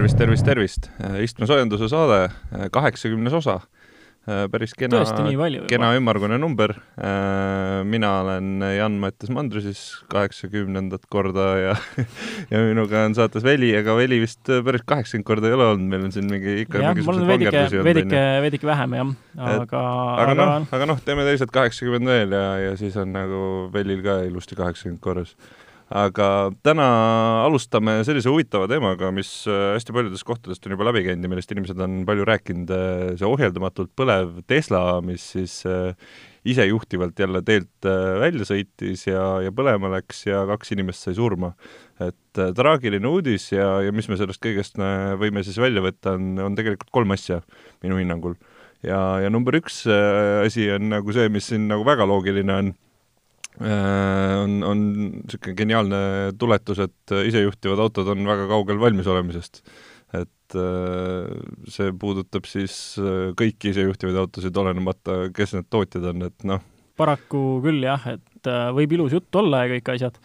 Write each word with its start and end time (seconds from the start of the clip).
tervist, 0.00 0.16
tervist, 0.16 0.46
tervist! 0.46 0.86
istmesoojenduse 1.20 1.90
saade, 1.92 2.30
kaheksakümnes 2.72 3.34
osa. 3.36 3.58
päris 4.52 4.72
kena, 4.78 5.00
kena 5.68 5.90
ümmargune 5.96 6.38
number. 6.38 6.72
mina 7.84 8.10
olen 8.20 8.62
Jan-Mattias 8.76 9.32
Mandri 9.32 9.60
siis 9.64 9.82
kaheksakümnendat 10.08 11.04
korda 11.10 11.46
ja 11.58 11.76
ja 12.52 12.64
minuga 12.64 13.04
on 13.04 13.14
saates 13.14 13.44
Veli, 13.44 13.74
aga 13.76 13.96
Veli 13.96 14.20
vist 14.24 14.40
päris 14.48 14.84
kaheksakümmend 14.88 15.28
korda 15.28 15.48
ei 15.48 15.56
ole 15.58 15.68
olnud, 15.74 15.88
meil 15.92 16.08
on 16.08 16.12
siin 16.16 16.32
mingi 16.32 16.62
ikka 16.64 16.80
jah, 16.80 17.00
mul 17.04 17.20
on 17.20 17.32
veidike, 17.34 17.64
veidike, 17.84 18.26
veidike 18.46 18.72
vähem 18.72 19.00
jah, 19.00 19.14
aga 19.56 19.86
aga 20.26 20.36
noh, 20.36 20.68
aga 20.78 20.92
noh, 20.94 21.00
teeme 21.04 21.28
teised 21.28 21.52
kaheksakümmend 21.52 22.08
veel 22.08 22.38
ja, 22.40 22.46
ja 22.70 22.76
siis 22.80 22.96
on 23.00 23.12
nagu 23.16 23.42
Velil 23.74 24.00
ka 24.06 24.22
ilusti 24.28 24.56
kaheksakümmend 24.56 25.04
korras 25.04 25.36
aga 25.90 26.26
täna 26.62 26.86
alustame 27.42 27.98
sellise 28.06 28.30
huvitava 28.30 28.68
teemaga, 28.70 29.10
mis 29.14 29.28
äh, 29.50 29.72
hästi 29.74 29.94
paljudest 29.94 30.26
kohtadest 30.26 30.66
on 30.66 30.76
juba 30.76 30.86
läbi 30.86 31.02
käinud 31.06 31.26
ja 31.26 31.30
millest 31.32 31.50
inimesed 31.50 31.80
on 31.82 32.04
palju 32.06 32.26
rääkinud, 32.28 32.70
äh, 32.74 33.06
see 33.18 33.26
ohjeldamatult 33.26 33.90
põlev 33.98 34.36
Tesla, 34.50 35.00
mis 35.02 35.24
siis 35.34 35.56
äh, 35.66 35.90
isejuhtivalt 36.46 37.18
jälle 37.20 37.42
teelt 37.44 37.84
välja 37.84 38.46
sõitis 38.48 39.02
ja, 39.04 39.24
ja 39.44 39.50
põlema 39.52 39.90
läks 39.92 40.22
ja 40.24 40.46
kaks 40.48 40.72
inimest 40.72 41.04
sai 41.04 41.12
surma. 41.18 41.50
et 42.00 42.40
traagiline 42.56 43.04
uudis 43.04 43.50
ja, 43.52 43.82
ja 43.84 43.92
mis 43.92 44.08
me 44.08 44.16
sellest 44.16 44.40
kõigest 44.40 44.80
võime 45.20 45.42
siis 45.44 45.58
välja 45.60 45.82
võtta, 45.84 46.14
on, 46.16 46.38
on 46.40 46.56
tegelikult 46.56 46.88
kolm 46.96 47.12
asja 47.12 47.42
minu 47.84 47.98
hinnangul. 48.00 48.38
ja, 48.80 49.20
ja 49.20 49.28
number 49.28 49.58
üks 49.58 49.82
asi 49.90 50.70
on 50.72 50.88
nagu 50.94 51.12
see, 51.12 51.28
mis 51.28 51.50
siin 51.52 51.68
nagu 51.68 51.84
väga 51.84 52.08
loogiline 52.08 52.56
on 52.56 52.72
on, 53.60 54.60
on 54.64 54.82
niisugune 55.04 55.56
geniaalne 55.56 56.00
tuletus, 56.40 56.80
et 56.86 57.14
isejuhtivad 57.26 57.82
autod 57.84 58.12
on 58.14 58.24
väga 58.28 58.46
kaugel 58.50 58.80
valmisolemisest. 58.80 59.62
et 60.10 60.56
äh, 60.58 61.28
see 61.70 61.92
puudutab 61.94 62.48
siis 62.50 62.96
äh, 62.98 63.30
kõiki 63.38 63.70
isejuhtivaid 63.70 64.16
autosid, 64.18 64.56
olenemata, 64.58 65.28
kes 65.34 65.54
need 65.54 65.68
tootjad 65.70 66.08
on, 66.10 66.24
et 66.26 66.46
noh. 66.48 66.64
paraku 66.98 67.60
küll 67.62 67.84
jah, 67.86 68.08
et 68.16 68.50
võib 68.74 68.96
ilus 68.96 69.14
jutt 69.14 69.38
olla 69.38 69.62
ja 69.62 69.76
kõik 69.76 69.92
asjad, 69.94 70.18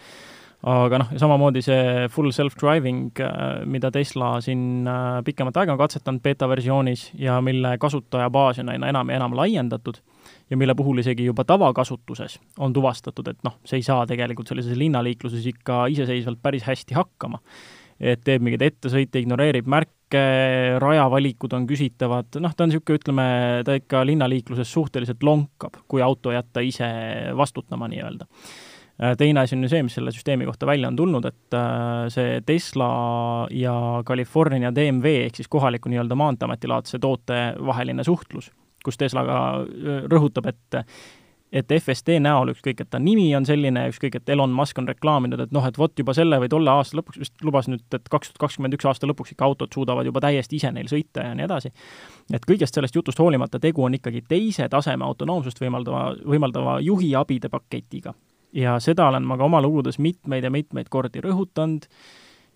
aga 0.66 1.03
noh, 1.03 1.14
samamoodi 1.22 1.61
see 1.61 2.08
full 2.16 2.33
self-driving, 2.33 3.22
mida 3.70 3.92
Tesla 3.94 4.39
siin 4.42 4.89
pikemat 5.27 5.61
aega 5.61 5.75
on 5.75 5.83
katsetanud 5.83 6.23
beeta 6.25 6.49
versioonis 6.49 7.11
ja 7.22 7.38
mille 7.45 7.75
kasutajabaas 7.77 8.64
on 8.64 8.73
aina 8.73 8.89
enam 8.89 9.11
ja 9.11 9.22
enam 9.22 9.38
laiendatud 9.38 10.02
ja 10.50 10.58
mille 10.58 10.76
puhul 10.76 11.02
isegi 11.02 11.26
juba 11.26 11.44
tavakasutuses 11.48 12.40
on 12.60 12.74
tuvastatud, 12.74 13.28
et 13.32 13.42
noh, 13.48 13.58
see 13.66 13.82
ei 13.82 13.86
saa 13.86 14.06
tegelikult 14.10 14.52
sellises 14.52 14.78
linnaliikluses 14.78 15.46
ikka 15.54 15.86
iseseisvalt 15.94 16.42
päris 16.42 16.68
hästi 16.68 16.98
hakkama. 16.98 17.42
et 17.96 18.26
teeb 18.28 18.44
mingeid 18.44 18.62
ettesõite, 18.66 19.22
ignoreerib 19.23 19.70
märke, 19.72 20.22
rajavalikud 20.84 21.54
on 21.56 21.64
küsitavad, 21.68 22.28
noh, 22.44 22.52
ta 22.52 22.66
on 22.66 22.70
niisugune, 22.70 23.00
ütleme, 23.00 23.28
ta 23.64 23.78
ikka 23.80 24.02
linnaliikluses 24.04 24.68
suhteliselt 24.68 25.23
lonkab, 25.23 25.80
kui 25.88 26.04
auto 26.04 26.34
jätta 26.36 26.60
ise 26.60 26.90
vastutama 27.40 27.88
nii-öelda 27.88 28.28
teine 29.18 29.42
asi 29.42 29.56
on 29.56 29.64
ju 29.64 29.70
see, 29.72 29.84
mis 29.84 29.96
selle 29.98 30.12
süsteemi 30.16 30.46
kohta 30.48 30.68
välja 30.68 30.88
on 30.88 30.96
tulnud, 30.96 31.26
et 31.28 31.56
äh, 31.56 32.06
see 32.12 32.38
Tesla 32.48 32.90
ja 33.52 33.73
California 34.08 34.72
DMV 34.76 35.18
ehk 35.26 35.40
siis 35.40 35.52
kohaliku 35.52 35.92
nii-öelda 35.92 36.16
Maanteeameti 36.16 36.72
laadse 36.72 37.00
toote 37.00 37.42
vaheline 37.60 38.04
suhtlus 38.08 38.52
kus 38.86 38.97
Tesla 39.02 39.25
ka 39.25 39.39
rõhutab, 40.11 40.53
et 40.53 40.83
et 41.55 41.72
FSD 41.72 42.17
näol, 42.19 42.52
ükskõik, 42.52 42.81
et 42.83 42.89
ta 42.92 43.00
nimi 43.00 43.30
on 43.38 43.45
selline, 43.47 43.86
ükskõik, 43.92 44.17
et 44.19 44.30
Elon 44.33 44.52
Musk 44.52 44.80
on 44.81 44.89
reklaaminud, 44.89 45.39
et 45.45 45.53
noh, 45.55 45.64
et 45.67 45.77
vot 45.80 46.02
juba 46.02 46.14
selle 46.17 46.39
või 46.42 46.50
tolle 46.52 46.72
aasta 46.73 46.97
lõpuks, 47.00 47.19
vist 47.22 47.45
lubas 47.45 47.69
nüüd, 47.72 47.86
et 47.95 48.09
kaks 48.11 48.31
tuhat 48.31 48.42
kakskümmend 48.44 48.75
üks 48.75 48.88
aasta 48.89 49.08
lõpuks 49.08 49.36
ikka 49.36 49.48
autod 49.48 49.76
suudavad 49.76 50.08
juba 50.10 50.23
täiesti 50.26 50.60
ise 50.60 50.71
neil 50.76 50.89
sõita 50.92 51.23
ja 51.23 51.36
nii 51.37 51.45
edasi. 51.48 51.71
et 52.33 52.48
kõigest 52.49 52.76
sellest 52.76 52.95
jutust 52.95 53.21
hoolimata, 53.21 53.61
tegu 53.64 53.86
on 53.86 53.95
ikkagi 53.95 54.26
teise 54.27 54.67
taseme 54.70 55.05
autonoomsust 55.05 55.61
võimaldava, 55.61 56.15
võimaldava 56.26 56.80
juhiabide 56.83 57.49
paketiga. 57.49 58.14
ja 58.54 58.80
seda 58.80 59.08
olen 59.08 59.23
ma 59.23 59.37
ka 59.37 59.45
oma 59.45 59.61
lugudes 59.61 59.99
mitmeid 59.99 60.43
ja 60.43 60.52
mitmeid 60.52 60.89
kordi 60.89 61.21
rõhutanud 61.21 61.87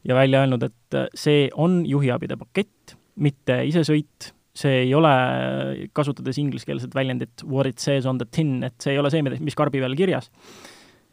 ja 0.03 0.15
välja 0.15 0.41
öelnud, 0.41 0.63
et 0.63 0.99
see 1.13 1.49
on 1.53 1.85
juhiabide 1.85 2.35
pakett, 2.37 2.97
mitte 3.15 3.63
isesõit 3.63 4.33
see 4.59 4.83
ei 4.85 4.93
ole, 4.97 5.11
kasutades 5.95 6.39
ingliskeelset 6.41 6.95
väljendit 6.95 7.45
what 7.45 7.69
it 7.69 7.79
says 7.79 8.07
on 8.09 8.19
the 8.19 8.27
tin, 8.31 8.57
et 8.67 8.75
see 8.81 8.95
ei 8.95 9.01
ole 9.01 9.11
see, 9.13 9.23
mis 9.23 9.57
karbi 9.57 9.81
peal 9.81 9.95
kirjas. 9.97 10.31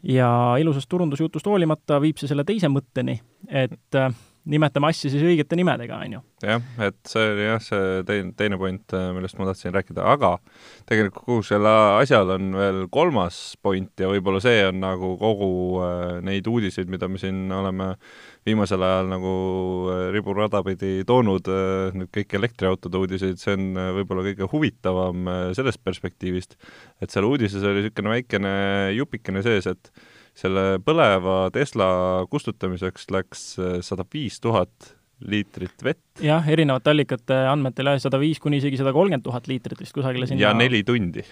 ja 0.03 0.29
ilusast 0.61 0.89
turundusjutust 0.89 1.47
hoolimata 1.49 1.97
viib 2.01 2.19
see 2.21 2.29
selle 2.29 2.45
teise 2.47 2.69
mõtteni, 2.69 3.17
et 3.49 3.97
äh, 3.97 4.11
nimetame 4.47 4.89
asju 4.91 5.11
siis 5.11 5.23
õigete 5.25 5.57
nimedega, 5.59 5.99
on 6.03 6.15
ju. 6.17 6.21
jah, 6.45 6.63
et 6.83 6.97
see 7.09 7.25
oli 7.33 7.45
jah, 7.47 7.61
see 7.63 8.01
teine, 8.07 8.33
teine 8.39 8.59
point, 8.61 8.83
äh, 8.95 9.09
millest 9.15 9.39
ma 9.39 9.47
tahtsin 9.49 9.75
rääkida, 9.75 10.05
aga 10.13 10.35
tegelikult 10.89 11.25
kogu 11.25 11.45
selle 11.47 11.73
asjal 11.99 12.31
on 12.37 12.49
veel 12.57 12.81
kolmas 12.93 13.39
point 13.63 13.91
ja 13.99 14.09
võib-olla 14.11 14.41
see 14.43 14.63
on 14.69 14.81
nagu 14.83 15.13
kogu 15.21 15.51
äh, 15.83 16.17
neid 16.25 16.47
uudiseid, 16.49 16.89
mida 16.91 17.09
me 17.11 17.21
siin 17.21 17.45
oleme 17.53 17.93
viimasel 18.47 18.83
ajal 18.87 19.11
nagu 19.11 19.33
äh, 19.93 20.03
riburada 20.15 20.63
pidi 20.65 21.01
toonud, 21.07 21.49
nüüd 21.97 22.11
kõik 22.15 22.37
elektriautode 22.39 23.01
uudiseid, 23.03 23.41
see 23.41 23.57
on 23.57 23.71
võib-olla 23.99 24.27
kõige 24.29 24.51
huvitavam 24.51 25.31
sellest 25.57 25.83
perspektiivist, 25.83 26.55
et 27.03 27.13
seal 27.13 27.27
uudises 27.27 27.63
oli 27.63 27.83
niisugune 27.83 28.15
väikene 28.17 28.53
jupikene 28.95 29.43
sees, 29.45 29.67
et 29.69 29.91
selle 30.37 30.77
põleva 30.85 31.47
Tesla 31.53 31.89
kustutamiseks 32.29 33.09
läks 33.13 33.43
äh, 33.61 33.77
sada 33.85 34.05
viis 34.13 34.39
tuhat 34.43 34.93
liitrit 35.25 35.83
vett. 35.83 36.21
jah, 36.21 36.45
erinevate 36.45 36.93
allikate 36.93 37.37
andmetel 37.49 37.89
jah, 37.89 38.01
sada 38.03 38.19
viis 38.21 38.41
kuni 38.41 38.61
isegi 38.61 38.77
sada 38.77 38.93
kolmkümmend 38.93 39.25
tuhat 39.25 39.49
liitrit 39.49 39.81
vist 39.81 39.95
kusagile 39.97 40.29
sinna 40.29 40.43
ja 40.43 40.53
neli 40.53 40.83
tundi. 40.85 41.25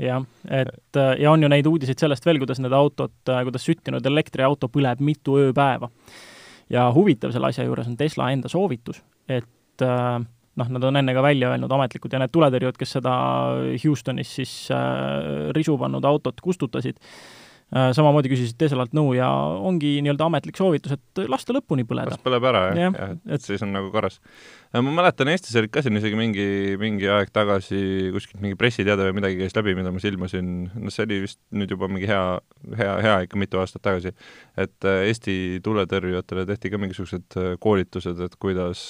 jah, 0.00 0.26
et 0.44 1.00
äh, 1.00 1.14
ja 1.24 1.32
on 1.32 1.42
ju 1.42 1.52
neid 1.52 1.70
uudiseid 1.70 2.02
sellest 2.02 2.28
veel, 2.28 2.42
kuidas 2.42 2.60
need 2.60 2.76
autod, 2.76 3.16
äh, 3.32 3.42
kuidas 3.48 3.64
süttinud 3.68 4.06
elektriauto 4.12 4.68
põleb 4.68 5.00
mitu 5.04 5.40
ööpäeva. 5.40 5.88
ja 6.70 6.90
huvitav 6.94 7.32
selle 7.32 7.48
asja 7.48 7.64
juures 7.64 7.88
on 7.88 7.96
Tesla 7.96 8.30
enda 8.34 8.52
soovitus, 8.52 9.00
et 9.28 9.48
noh, 9.80 10.68
nad 10.68 10.84
on 10.84 10.98
enne 11.00 11.14
ka 11.16 11.22
välja 11.24 11.48
öelnud 11.54 11.72
ametlikud 11.72 12.12
ja 12.12 12.18
need 12.20 12.32
tuletõrjujad, 12.34 12.76
kes 12.76 12.98
seda 12.98 13.12
Houstonis 13.80 14.34
siis 14.36 14.52
äh, 14.74 15.48
risu 15.56 15.78
pannud 15.80 16.04
autot 16.04 16.42
kustutasid, 16.44 17.00
Äh, 17.00 17.39
samamoodi 17.70 18.32
küsisid 18.32 18.58
Teslalt 18.58 18.94
nõu 18.96 19.12
ja 19.14 19.28
ongi 19.30 19.98
nii-öelda 20.02 20.26
ametlik 20.26 20.58
soovitus, 20.58 20.96
et 20.96 21.22
lasta 21.30 21.54
lõpuni 21.54 21.84
põleda. 21.86 22.16
las 22.16 22.24
põleb 22.24 22.46
ära, 22.50 22.64
jah, 22.74 22.96
jah, 22.96 23.12
et, 23.14 23.22
et 23.36 23.46
siis 23.46 23.62
on 23.66 23.74
nagu 23.76 23.92
korras. 23.94 24.18
Äh, 24.70 24.78
ma 24.86 24.92
mäletan, 24.94 25.26
Eestis 25.32 25.56
olid 25.58 25.72
ka 25.74 25.82
siin 25.82 25.98
isegi 25.98 26.14
mingi, 26.14 26.44
mingi 26.78 27.08
aeg 27.10 27.32
tagasi 27.34 28.12
kuskilt 28.14 28.38
mingi 28.38 28.54
pressiteade 28.58 29.08
või 29.08 29.16
midagi 29.16 29.40
käis 29.40 29.56
läbi, 29.56 29.74
mida 29.74 29.90
ma 29.90 29.98
silmasin, 29.98 30.52
noh, 30.70 30.94
see 30.94 31.08
oli 31.08 31.18
vist 31.24 31.40
nüüd 31.58 31.74
juba 31.74 31.88
mingi 31.90 32.06
hea, 32.06 32.22
hea, 32.78 32.92
hea 33.02 33.16
ikka 33.26 33.40
mitu 33.42 33.58
aastat 33.58 33.82
tagasi, 33.82 34.14
et 34.54 34.86
äh, 34.86 35.08
Eesti 35.10 35.34
tuletõrjujatele 35.66 36.46
tehti 36.52 36.70
ka 36.70 36.78
mingisugused 36.78 37.38
koolitused, 37.66 38.22
et 38.22 38.38
kuidas, 38.38 38.84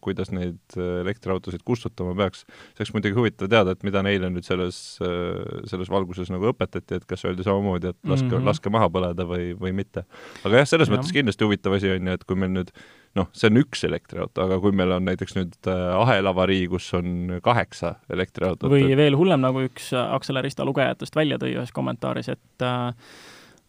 kuidas 0.00 0.32
neid 0.32 0.80
elektriautosid 0.80 1.60
kustutama 1.66 2.16
peaks. 2.16 2.46
see 2.48 2.86
oleks 2.86 2.96
muidugi 2.96 3.20
huvitav 3.20 3.52
teada, 3.52 3.76
et 3.76 3.84
mida 3.84 4.00
neile 4.06 4.32
nüüd 4.32 4.48
selles, 4.48 4.78
selles 4.96 5.92
valguses 5.92 6.32
nagu 6.32 6.54
õpetati, 6.54 7.02
et 7.02 7.04
kas 7.04 7.28
öeldi 7.28 7.44
samamoodi, 7.44 7.92
et 7.92 8.00
laske 8.00 8.30
mm, 8.30 8.38
-hmm. 8.38 8.48
laske 8.48 8.72
maha 8.72 8.88
põleda 8.88 9.28
või, 9.28 9.52
või 9.60 9.76
mitte. 9.76 10.08
aga 10.40 10.64
jah, 10.64 10.70
selles 10.72 10.88
ja. 10.88 10.96
mõttes 10.96 11.12
kindlasti 11.12 11.44
huvitav 11.44 11.76
asi 11.76 11.92
on 11.92 12.08
ju, 12.08 12.16
et 12.16 12.24
kui 12.24 12.40
meil 12.40 12.56
nüüd 12.56 12.72
noh, 13.16 13.28
see 13.36 13.50
on 13.50 13.60
üks 13.60 13.84
elektriauto, 13.88 14.44
aga 14.46 14.58
kui 14.62 14.74
meil 14.76 14.92
on 14.96 15.06
näiteks 15.08 15.36
nüüd 15.38 15.70
äh, 15.70 15.84
ahelavarii, 15.96 16.66
kus 16.72 16.88
on 16.98 17.38
kaheksa 17.44 17.96
elektriautot 18.12 18.72
või 18.72 18.90
veel 18.98 19.16
hullem, 19.18 19.42
nagu 19.44 19.64
üks 19.66 19.92
äh, 19.96 20.14
Akselerista 20.16 20.66
lugejatest 20.68 21.16
välja 21.16 21.40
tõi 21.42 21.54
ühes 21.56 21.72
kommentaaris, 21.76 22.30
et 22.36 22.66
äh, 22.66 22.90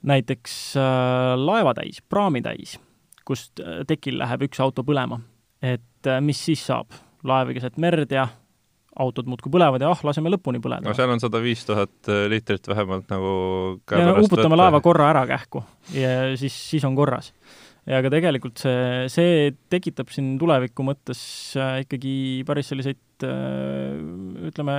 näiteks 0.07 0.75
laevatäis, 1.41 2.03
praamitäis, 2.05 2.75
kust 3.27 3.59
tekil 3.89 4.19
läheb 4.21 4.45
üks 4.45 4.59
auto 4.63 4.85
põlema, 4.87 5.17
et 5.65 6.11
mis 6.23 6.43
siis 6.49 6.67
saab? 6.69 7.03
laev 7.27 7.49
keset 7.51 7.79
merd 7.81 8.11
ja 8.13 8.27
autod 9.01 9.27
muudkui 9.27 9.49
põlevad 9.51 9.81
ja 9.81 9.89
ah, 9.91 10.01
laseme 10.05 10.29
lõpuni 10.31 10.61
põleda. 10.63 10.85
no 10.85 10.93
seal 10.95 11.09
on 11.11 11.19
sada 11.19 11.41
viis 11.41 11.63
tuhat 11.65 12.07
liitrit 12.29 12.69
vähemalt 12.69 13.09
nagu 13.11 13.31
ja 13.89 14.05
no, 14.05 14.13
uputame 14.21 14.53
võtta. 14.53 14.59
laeva 14.61 14.81
korra 14.85 15.09
ära 15.09 15.25
kähku 15.27 15.63
ja 15.97 16.37
siis, 16.39 16.55
siis 16.69 16.85
on 16.87 16.95
korras. 16.95 17.33
Ja 17.87 18.01
aga 18.01 18.11
tegelikult 18.11 18.61
see, 18.61 19.07
see 19.11 19.51
tekitab 19.71 20.11
siin 20.13 20.35
tuleviku 20.41 20.85
mõttes 20.87 21.21
äh, 21.59 21.81
ikkagi 21.85 22.15
päris 22.47 22.71
selliseid 22.71 23.27
äh, 23.27 23.95
ütleme, 24.49 24.77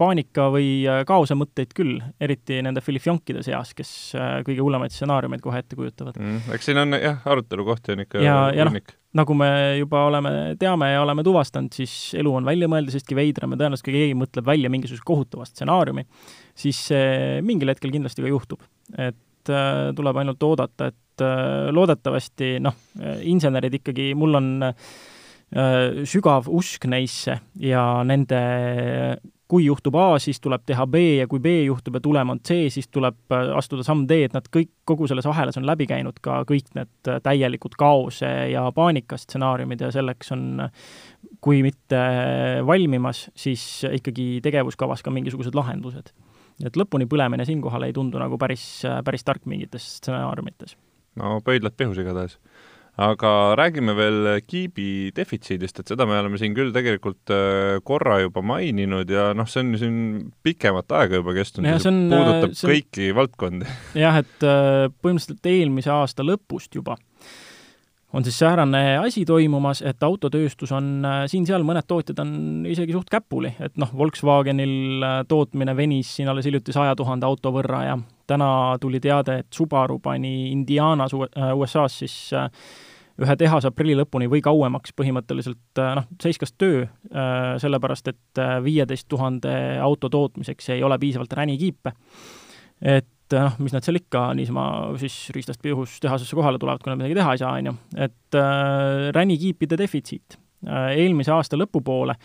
paanika 0.00 0.48
või 0.54 0.70
kaose 1.08 1.36
mõtteid 1.38 1.74
küll, 1.76 1.98
eriti 2.22 2.62
nende 2.64 2.82
filifjonkide 2.84 3.44
seas, 3.46 3.74
kes 3.76 3.92
kõige 4.46 4.64
hullemaid 4.64 4.94
stsenaariumeid 4.94 5.44
kohe 5.44 5.60
ette 5.62 5.78
kujutavad 5.78 6.18
mm,. 6.20 6.48
eks 6.56 6.70
siin 6.70 6.80
on 6.82 6.96
jah, 6.98 7.20
arutelukohti 7.28 7.94
on 7.96 8.06
ikka 8.06 8.24
ja, 8.24 8.40
ja 8.56 8.66
noh, 8.68 8.80
nagu 9.16 9.34
me 9.34 9.50
juba 9.80 10.04
oleme, 10.06 10.32
teame 10.60 10.92
ja 10.92 11.02
oleme 11.02 11.24
tuvastanud, 11.26 11.74
siis 11.74 12.14
elu 12.18 12.34
on 12.40 12.46
väljamõeldisestki 12.46 13.16
veidram 13.18 13.54
ja 13.54 13.60
tõenäoliselt, 13.62 13.88
kui 13.88 13.96
keegi 13.96 14.18
mõtleb 14.18 14.46
välja 14.46 14.70
mingisuguse 14.72 15.06
kohutava 15.06 15.46
stsenaariumi, 15.48 16.06
siis 16.58 16.84
see 16.92 17.40
mingil 17.46 17.72
hetkel 17.72 17.92
kindlasti 17.94 18.24
ka 18.24 18.30
juhtub. 18.30 18.62
et 18.98 19.50
äh, 19.50 19.90
tuleb 19.96 20.22
ainult 20.22 20.42
oodata, 20.46 20.90
et 20.90 20.98
loodetavasti 21.20 22.58
noh, 22.62 22.76
insenerid 23.28 23.80
ikkagi, 23.80 24.12
mul 24.18 24.40
on 24.40 24.52
sügav 26.06 26.46
usk 26.46 26.84
neisse 26.86 27.40
ja 27.58 27.82
nende 28.06 28.38
kui 29.50 29.64
juhtub 29.64 29.96
A, 29.98 30.14
siis 30.22 30.38
tuleb 30.38 30.62
teha 30.68 30.84
B 30.86 31.00
ja 31.18 31.26
kui 31.30 31.40
B 31.42 31.64
juhtub 31.66 31.96
ja 31.98 32.02
tulem 32.04 32.30
on 32.36 32.40
C, 32.46 32.68
siis 32.70 32.86
tuleb 32.86 33.34
astuda 33.34 33.82
samm 33.86 34.04
D, 34.06 34.20
et 34.28 34.36
nad 34.36 34.46
kõik, 34.46 34.70
kogu 34.86 35.08
selles 35.10 35.26
ahelas 35.26 35.58
on 35.58 35.66
läbi 35.66 35.88
käinud 35.90 36.20
ka 36.22 36.40
kõik 36.46 36.70
need 36.78 37.10
täielikud 37.24 37.74
kaose 37.80 38.30
ja 38.52 38.62
paanika 38.74 39.18
stsenaariumid 39.18 39.82
ja 39.82 39.90
selleks 39.94 40.30
on, 40.36 40.44
kui 41.42 41.64
mitte 41.66 41.98
valmimas, 42.66 43.26
siis 43.34 43.64
ikkagi 43.90 44.36
tegevuskavas 44.46 45.02
ka 45.02 45.14
mingisugused 45.14 45.58
lahendused 45.58 46.14
et 46.66 46.76
lõpuni 46.76 47.06
põlemine 47.08 47.46
siinkohal 47.48 47.86
ei 47.86 47.94
tundu 47.96 48.20
nagu 48.20 48.38
päris, 48.38 48.82
päris 49.04 49.24
tark 49.24 49.46
mingites 49.48 49.86
stsenaariumites. 49.96 50.76
No 51.20 51.40
pöidlad 51.44 51.76
pihus 51.78 52.00
igatahes. 52.00 52.38
aga 53.00 53.54
räägime 53.56 53.94
veel 53.96 54.26
kiibi 54.44 55.12
defitsiidist, 55.16 55.78
et 55.80 55.92
seda 55.92 56.04
me 56.08 56.18
oleme 56.18 56.40
siin 56.40 56.56
küll 56.56 56.72
tegelikult 56.74 57.32
äh, 57.32 57.78
korra 57.86 58.18
juba 58.20 58.42
maininud 58.44 59.08
ja 59.08 59.30
noh, 59.36 59.48
see 59.48 59.62
on 59.62 59.76
siin 59.80 60.00
pikemat 60.44 60.90
aega 60.98 61.22
juba 61.22 61.36
kestnud 61.38 61.70
ja 61.70 61.78
see 61.80 61.92
on, 61.92 62.02
puudutab 62.12 62.56
see 62.58 62.66
on, 62.66 62.74
kõiki 62.74 63.12
valdkondi. 63.16 63.76
jah, 64.04 64.20
et 64.20 64.44
äh, 64.44 64.88
põhimõtteliselt 65.00 65.52
eelmise 65.54 65.94
aasta 65.94 66.26
lõpust 66.26 66.76
juba 66.76 66.98
on 68.12 68.24
siis 68.24 68.38
säärane 68.38 68.98
asi 68.98 69.24
toimumas, 69.24 69.82
et 69.82 70.02
autotööstus 70.02 70.72
on, 70.72 71.04
äh, 71.04 71.24
siin-seal 71.30 71.62
mõned 71.66 71.86
tootjad 71.86 72.18
on 72.22 72.66
isegi 72.66 72.94
suht 72.94 73.10
käpuli, 73.10 73.52
et 73.62 73.76
noh, 73.78 73.92
Volkswagenil 73.96 75.04
äh, 75.06 75.18
tootmine 75.28 75.76
venis 75.76 76.16
siin 76.16 76.28
alles 76.28 76.48
hiljuti 76.48 76.74
saja 76.74 76.96
tuhande 76.98 77.26
auto 77.26 77.52
võrra 77.54 77.84
ja 77.86 77.98
täna 78.30 78.78
tuli 78.80 79.00
teade, 79.00 79.40
et 79.42 79.52
Subaru 79.54 79.98
pani 80.02 80.50
Indianas 80.50 81.14
USA-s 81.14 82.02
äh, 82.02 82.08
siis 82.08 82.16
ühe 83.20 83.36
tehase 83.36 83.68
aprilli 83.68 83.94
lõpuni 83.98 84.30
või 84.32 84.40
kauemaks 84.42 84.94
põhimõtteliselt 84.96 85.80
noh, 85.98 86.06
seiskas 86.22 86.54
töö, 86.56 86.86
sellepärast 87.60 88.08
et 88.08 88.40
viieteist 88.64 89.04
tuhande 89.12 89.52
auto 89.84 90.08
tootmiseks 90.08 90.70
ei 90.72 90.80
ole 90.82 90.96
piisavalt 90.98 91.34
ränikiipe. 91.36 91.92
et 92.80 93.10
et 93.30 93.44
noh, 93.44 93.58
mis 93.62 93.74
nad 93.74 93.84
seal 93.84 93.98
ikka 94.00 94.30
niisama 94.38 94.64
siis 95.00 95.16
riistast 95.34 95.62
pihus 95.62 95.98
tehasesse 96.02 96.36
kohale 96.36 96.58
tulevad, 96.58 96.82
kui 96.82 96.92
nad 96.92 97.00
midagi 97.00 97.18
teha 97.18 97.34
ei 97.34 97.42
saa, 97.42 97.52
on 97.58 97.70
ju. 97.70 97.74
et 98.06 98.38
äh, 98.38 99.10
ränikiipide 99.14 99.78
defitsiit 99.78 100.38
äh,. 100.66 100.96
eelmise 100.98 101.32
aasta 101.34 101.58
lõpupoole 101.60 102.16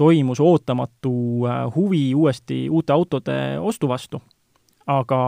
toimus 0.00 0.40
ootamatu 0.40 1.14
äh, 1.46 1.62
huvi 1.74 2.04
uuesti 2.14 2.64
uute 2.70 2.94
autode 2.94 3.36
ostu 3.60 3.90
vastu, 3.90 4.22
aga 4.90 5.20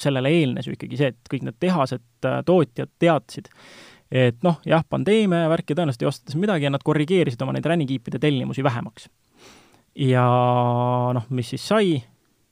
sellele 0.00 0.32
eelnes 0.40 0.68
ju 0.68 0.74
ikkagi 0.76 1.00
see, 1.00 1.14
et 1.14 1.32
kõik 1.32 1.46
need 1.48 1.60
tehased 1.60 2.28
äh,, 2.28 2.42
tootjad 2.44 2.92
teadsid, 2.98 3.48
et 4.10 4.42
noh, 4.44 4.60
jah, 4.68 4.84
pandeemia 4.88 5.46
ja 5.46 5.52
värk 5.52 5.72
ja 5.72 5.78
tõenäoliselt 5.78 6.04
ei 6.04 6.10
osta 6.10 6.38
midagi 6.40 6.68
ja 6.68 6.74
nad 6.74 6.84
korrigeerisid 6.84 7.40
oma 7.44 7.56
neid 7.56 7.66
ränikiipide 7.68 8.20
tellimusi 8.20 8.64
vähemaks. 8.66 9.08
ja 9.94 10.28
noh, 11.16 11.26
mis 11.30 11.54
siis 11.54 11.64
sai, 11.72 11.98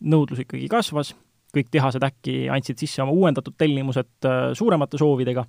nõudlus 0.01 0.43
ikkagi 0.45 0.69
kasvas 0.69 1.15
kõik 1.57 1.73
tehased 1.73 2.05
äkki 2.07 2.47
andsid 2.53 2.81
sisse 2.81 3.03
oma 3.05 3.15
uuendatud 3.17 3.57
tellimused 3.59 4.29
äh, 4.29 4.53
suuremate 4.59 5.01
soovidega 5.01 5.47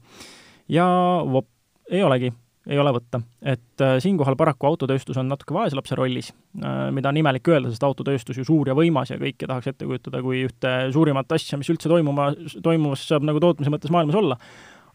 ja 0.71 0.88
vop, 1.27 1.48
ei 1.92 2.04
olegi, 2.04 2.31
ei 2.68 2.80
ole 2.80 2.92
võtta. 2.95 3.21
et 3.42 3.83
äh, 3.83 3.98
siinkohal 4.04 4.36
paraku 4.39 4.69
autotööstus 4.71 5.18
on 5.18 5.30
natuke 5.31 5.56
vaeslapse 5.56 5.95
rollis 5.95 6.31
äh,, 6.31 6.89
mida 6.95 7.09
on 7.09 7.21
imelik 7.21 7.48
öelda, 7.48 7.71
sest 7.71 7.86
autotööstus 7.88 8.39
ju 8.42 8.48
suur 8.48 8.71
ja 8.71 8.75
võimas 8.77 9.13
ja 9.13 9.19
kõike 9.21 9.48
tahaks 9.48 9.71
ette 9.71 9.86
kujutada 9.86 10.21
kui 10.25 10.44
ühte 10.48 10.74
suurimat 10.94 11.31
asja, 11.38 11.59
mis 11.59 11.69
üldse 11.74 11.92
toimuma, 11.92 12.31
toimumas 12.63 13.06
saab 13.07 13.27
nagu 13.27 13.42
tootmise 13.44 13.74
mõttes 13.74 13.94
maailmas 13.94 14.19
olla. 14.19 14.39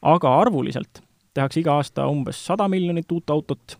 aga 0.02 0.36
arvuliselt 0.40 1.02
tehakse 1.34 1.62
iga 1.62 1.78
aasta 1.78 2.06
umbes 2.10 2.40
sada 2.46 2.68
miljonit 2.68 3.12
uut 3.12 3.30
autot 3.30 3.78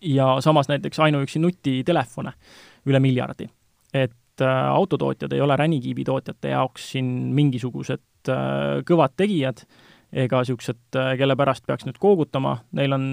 ja 0.00 0.36
samas 0.40 0.68
näiteks 0.68 1.00
ainuüksi 1.00 1.40
nutitelefone 1.42 2.32
üle 2.86 3.00
miljardi. 3.00 3.48
et 3.94 4.12
et 4.36 4.44
äh, 4.44 4.68
autotootjad 4.68 5.32
ei 5.32 5.40
ole 5.40 5.56
ränikiibi 5.56 6.04
tootjate 6.04 6.52
jaoks 6.52 6.90
siin 6.92 7.06
mingisugused 7.36 8.28
äh, 8.28 8.82
kõvad 8.86 9.16
tegijad 9.16 9.64
ega 10.12 10.42
niisugused, 10.42 10.82
äh, 10.96 11.14
kelle 11.18 11.36
pärast 11.36 11.66
peaks 11.66 11.86
nüüd 11.88 11.98
koogutama, 12.00 12.58
neil 12.76 12.94
on 12.94 13.06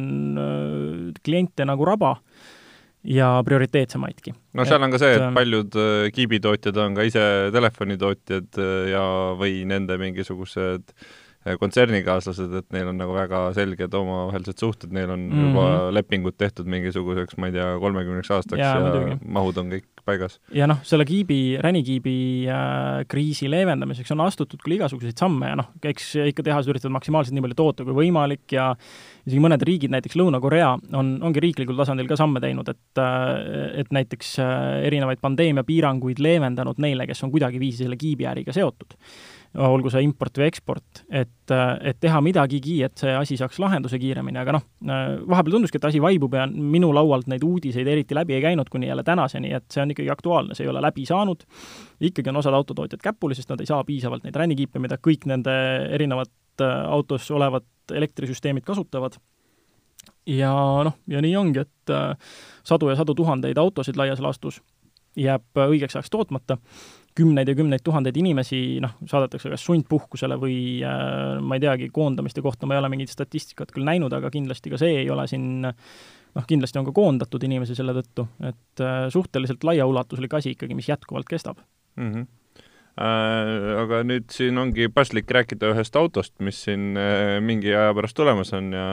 kliente 1.24 1.66
nagu 1.66 1.88
raba 1.88 2.18
ja 3.04 3.34
prioriteetsemaidki. 3.44 4.36
no 4.54 4.66
seal 4.68 4.80
et, 4.80 4.86
on 4.86 4.94
ka 4.94 5.02
see, 5.02 5.18
et 5.18 5.28
paljud 5.36 5.80
kiibitootjad 6.16 6.80
on 6.84 6.96
ka 6.96 7.08
ise 7.08 7.26
telefonitootjad 7.56 8.62
ja, 8.92 9.04
või 9.40 9.64
nende 9.68 9.98
mingisugused 10.00 10.96
kontsernikaaslased, 11.60 12.54
et 12.56 12.70
neil 12.72 12.94
on 12.94 13.02
nagu 13.02 13.16
väga 13.16 13.50
selged 13.58 13.96
omavahelised 14.00 14.62
suhted, 14.64 14.94
neil 14.96 15.12
on 15.12 15.26
mm 15.26 15.34
-hmm. 15.34 15.50
juba 15.50 15.92
lepingud 15.92 16.38
tehtud 16.40 16.70
mingisuguseks, 16.72 17.36
ma 17.38 17.52
ei 17.52 17.58
tea, 17.58 17.74
kolmekümneks 17.84 18.32
aastaks 18.32 18.64
ja, 18.64 18.78
ja 18.78 18.86
muidugi. 18.86 19.18
mahud 19.28 19.60
on 19.60 19.74
kõik 19.76 19.93
paigas. 20.08 20.40
ja 20.54 20.68
noh, 20.70 20.82
selle 20.88 21.06
kiibi, 21.08 21.58
ränikiibi 21.64 22.16
äh, 22.52 23.04
kriisi 23.10 23.50
leevendamiseks 23.52 24.14
on 24.16 24.24
astutud 24.26 24.62
küll 24.64 24.78
igasuguseid 24.78 25.20
samme 25.20 25.52
ja 25.52 25.58
noh, 25.60 25.70
eks 25.84 26.14
ikka 26.30 26.46
tehased 26.46 26.74
üritavad 26.74 26.98
maksimaalselt 26.98 27.38
nii 27.38 27.46
palju 27.48 27.60
toota 27.60 27.88
kui 27.88 27.98
võimalik 28.04 28.56
ja 28.56 28.72
isegi 29.24 29.44
mõned 29.44 29.64
riigid, 29.68 29.94
näiteks 29.94 30.18
Lõuna-Korea, 30.20 30.74
on, 31.00 31.14
ongi 31.24 31.44
riiklikul 31.44 31.78
tasandil 31.80 32.10
ka 32.10 32.18
samme 32.20 32.42
teinud, 32.44 32.74
et 32.74 33.04
äh, 33.04 33.80
et 33.84 33.94
näiteks 33.96 34.36
äh, 34.44 34.58
erinevaid 34.90 35.22
pandeemiapiiranguid 35.24 36.20
leevendanud 36.24 36.82
neile, 36.84 37.08
kes 37.10 37.24
on 37.26 37.32
kuidagiviisi 37.34 37.86
selle 37.86 38.00
kiibiäriga 38.00 38.56
seotud 38.56 38.98
olgu 39.54 39.92
see 39.94 40.02
import 40.02 40.38
või 40.40 40.48
eksport, 40.50 41.04
et, 41.14 41.52
et 41.86 41.98
teha 42.02 42.20
midagigi, 42.26 42.80
et 42.86 42.98
see 42.98 43.12
asi 43.14 43.38
saaks 43.38 43.60
lahenduse 43.62 44.00
kiiremini, 44.02 44.40
aga 44.42 44.56
noh, 44.56 44.64
vahepeal 45.30 45.58
tunduski, 45.58 45.78
et 45.78 45.86
asi 45.90 46.02
vaibub 46.02 46.34
ja 46.38 46.48
minu 46.50 46.90
laualt 46.96 47.30
neid 47.30 47.46
uudiseid 47.46 47.88
eriti 47.88 48.18
läbi 48.18 48.38
ei 48.38 48.42
käinud 48.42 48.72
kuni 48.74 48.90
jälle 48.90 49.06
tänaseni, 49.06 49.54
et 49.54 49.68
see 49.74 49.84
on 49.84 49.94
ikkagi 49.94 50.10
aktuaalne, 50.14 50.58
see 50.58 50.66
ei 50.66 50.72
ole 50.74 50.82
läbi 50.82 51.06
saanud, 51.06 51.46
ikkagi 52.10 52.34
on 52.34 52.42
osad 52.42 52.58
autotootjad 52.58 53.04
käpuli, 53.04 53.38
sest 53.38 53.54
nad 53.54 53.62
ei 53.62 53.70
saa 53.70 53.84
piisavalt 53.86 54.26
neid 54.26 54.42
ränikiipe, 54.42 54.82
mida 54.82 54.98
kõik 54.98 55.30
nende 55.30 55.54
erinevad 55.94 56.34
äh, 56.62 56.74
autos 56.90 57.30
olevad 57.32 57.70
elektrisüsteemid 57.94 58.66
kasutavad. 58.66 59.20
Ja 60.26 60.54
noh, 60.88 60.98
ja 61.08 61.22
nii 61.22 61.36
ongi, 61.38 61.62
et 61.62 61.94
äh, 61.94 62.16
sadu 62.66 62.90
ja 62.90 62.98
sadu 62.98 63.14
tuhandeid 63.14 63.60
autosid 63.62 64.00
laias 64.00 64.24
laastus 64.24 64.64
jääb 65.20 65.62
õigeks 65.70 65.98
ajaks 65.98 66.10
tootmata 66.10 66.58
kümneid 67.16 67.50
ja 67.50 67.56
kümneid 67.58 67.84
tuhandeid 67.86 68.18
inimesi 68.20 68.60
noh, 68.84 68.96
saadetakse 69.10 69.52
kas 69.54 69.66
sundpuhkusele 69.68 70.38
või 70.42 70.58
äh, 70.86 71.40
ma 71.42 71.58
ei 71.58 71.64
teagi, 71.64 71.90
koondamiste 71.94 72.44
kohta 72.46 72.70
ma 72.70 72.78
ei 72.78 72.84
ole 72.84 72.92
mingit 72.94 73.14
statistikat 73.14 73.74
küll 73.74 73.88
näinud, 73.88 74.14
aga 74.14 74.32
kindlasti 74.34 74.74
ka 74.74 74.82
see 74.82 75.04
ei 75.04 75.10
ole 75.14 75.28
siin 75.32 75.50
noh, 75.64 76.46
kindlasti 76.50 76.82
on 76.82 76.88
ka 76.90 76.96
koondatud 76.96 77.44
inimesi 77.46 77.78
selle 77.78 77.96
tõttu, 77.98 78.28
et 78.44 78.86
äh, 78.86 79.08
suhteliselt 79.14 79.66
laiaulatuslik 79.68 80.40
asi 80.40 80.56
ikkagi, 80.58 80.78
mis 80.78 80.90
jätkuvalt 80.90 81.30
kestab 81.30 81.62
mm. 81.98 82.14
-hmm 82.14 82.32
aga 82.94 84.04
nüüd 84.06 84.28
siin 84.30 84.58
ongi 84.62 84.86
paslik 84.94 85.32
rääkida 85.34 85.72
ühest 85.74 85.96
autost, 85.98 86.36
mis 86.46 86.60
siin 86.62 86.92
äh, 87.00 87.40
mingi 87.42 87.72
aja 87.74 87.94
pärast 87.98 88.14
tulemas 88.20 88.54
on 88.54 88.68
ja 88.76 88.84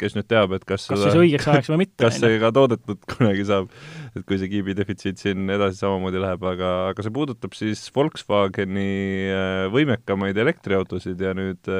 kes 0.00 0.16
nüüd 0.18 0.26
teab, 0.30 0.56
et 0.56 0.64
kas 0.66 0.88
kas 0.88 0.98
seda, 0.98 1.12
siis 1.12 1.20
õigeks 1.20 1.46
ajaks 1.52 1.70
või 1.70 1.84
mitte. 1.84 2.00
kas 2.02 2.18
see 2.18 2.40
ka 2.42 2.50
toodetud 2.56 2.98
kunagi 3.12 3.46
saab, 3.46 3.70
et 4.10 4.26
kui 4.26 4.40
see 4.42 4.50
kiibi 4.50 4.74
defitsiit 4.74 5.22
siin 5.22 5.46
edasi 5.54 5.78
samamoodi 5.84 6.24
läheb, 6.24 6.42
aga, 6.50 6.72
aga 6.90 7.06
see 7.06 7.14
puudutab 7.14 7.54
siis 7.54 7.84
Volkswageni 7.94 8.90
äh, 9.30 9.62
võimekamaid 9.74 10.42
elektriautosid 10.42 11.22
ja 11.22 11.30
nüüd 11.38 11.70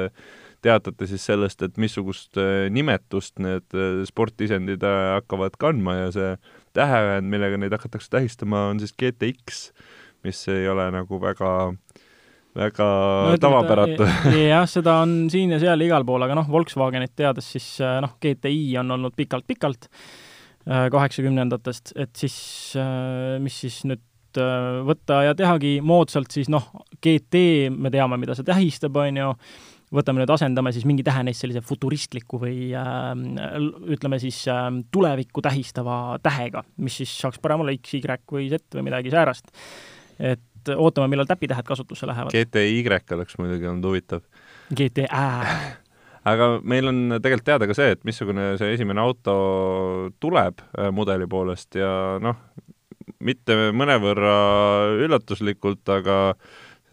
teatate 0.65 1.05
siis 1.11 1.27
sellest, 1.27 1.59
et 1.61 1.75
missugust 1.77 2.39
nimetust 2.73 3.35
need 3.43 3.75
sportisendid 4.07 4.81
hakkavad 4.81 5.59
kandma 5.61 5.99
ja 5.99 6.07
see 6.15 6.31
tähevahend, 6.73 7.29
millega 7.29 7.59
neid 7.59 7.75
hakatakse 7.75 8.09
tähistama, 8.15 8.63
on 8.71 8.79
siis 8.81 8.95
GTX 8.95 9.67
mis 10.25 10.41
ei 10.53 10.67
ole 10.71 10.89
nagu 10.93 11.21
väga 11.21 11.51
väga 12.55 12.87
no, 13.29 13.37
tavapäratu. 13.41 14.07
jah, 14.53 14.65
seda 14.69 14.99
on 15.03 15.25
siin 15.31 15.55
ja 15.55 15.59
seal 15.61 15.81
igal 15.85 16.05
pool, 16.07 16.23
aga 16.25 16.37
noh, 16.39 16.47
Volkswagenit 16.51 17.15
teades 17.17 17.51
siis 17.55 17.67
äh, 17.83 17.99
noh, 18.03 18.15
GTI 18.23 18.77
on 18.81 18.95
olnud 18.95 19.15
pikalt-pikalt 19.17 19.89
äh, 19.89 20.87
kaheksakümnendatest, 20.93 21.95
et 21.99 22.13
siis 22.15 22.37
äh, 22.79 23.37
mis 23.43 23.63
siis 23.65 23.83
nüüd 23.89 24.03
võtta 24.35 25.21
ja 25.23 25.31
tehagi 25.37 25.77
moodsalt 25.79 26.33
siis 26.35 26.49
noh, 26.51 26.65
GT, 26.99 27.69
me 27.71 27.87
teame, 27.87 28.17
mida 28.19 28.35
see 28.35 28.43
tähistab, 28.43 28.97
on 28.99 29.19
ju, 29.21 29.29
võtame 29.95 30.19
nüüd, 30.19 30.31
asendame 30.33 30.73
siis 30.75 30.83
mingi 30.87 31.05
tähe 31.07 31.21
neist 31.23 31.43
sellise 31.43 31.61
futuristliku 31.63 32.39
või 32.41 32.69
äh, 32.75 33.11
ütleme 33.95 34.19
siis 34.23 34.41
äh, 34.51 34.67
tulevikku 34.95 35.43
tähistava 35.45 36.17
tähega, 36.23 36.65
mis 36.83 36.99
siis 37.01 37.15
saaks 37.19 37.39
parem 37.43 37.63
olla 37.63 37.75
X, 37.75 37.99
Y 37.99 38.03
või 38.31 38.49
Z 38.51 38.79
või 38.79 38.89
midagi 38.89 39.13
säärast 39.13 39.51
et 40.19 40.75
ootame, 40.75 41.07
millal 41.11 41.27
täpitähed 41.29 41.65
kasutusse 41.67 42.07
lähevad. 42.07 42.33
GTY 42.33 42.83
oleks 43.15 43.37
muidugi 43.37 43.67
olnud 43.67 43.89
huvitav. 43.89 44.21
GTÄ 44.75 45.25
aga 46.31 46.49
meil 46.65 46.89
on 46.89 47.01
tegelikult 47.21 47.47
teada 47.47 47.67
ka 47.69 47.77
see, 47.77 47.93
et 47.95 48.03
missugune 48.07 48.53
see 48.59 48.73
esimene 48.75 49.01
auto 49.03 49.35
tuleb 50.23 50.63
äh, 50.73 50.89
mudeli 50.95 51.27
poolest 51.29 51.77
ja 51.77 51.89
noh, 52.21 52.39
mitte 53.25 53.71
mõnevõrra 53.75 54.35
üllatuslikult, 55.05 55.85
aga 55.93 56.19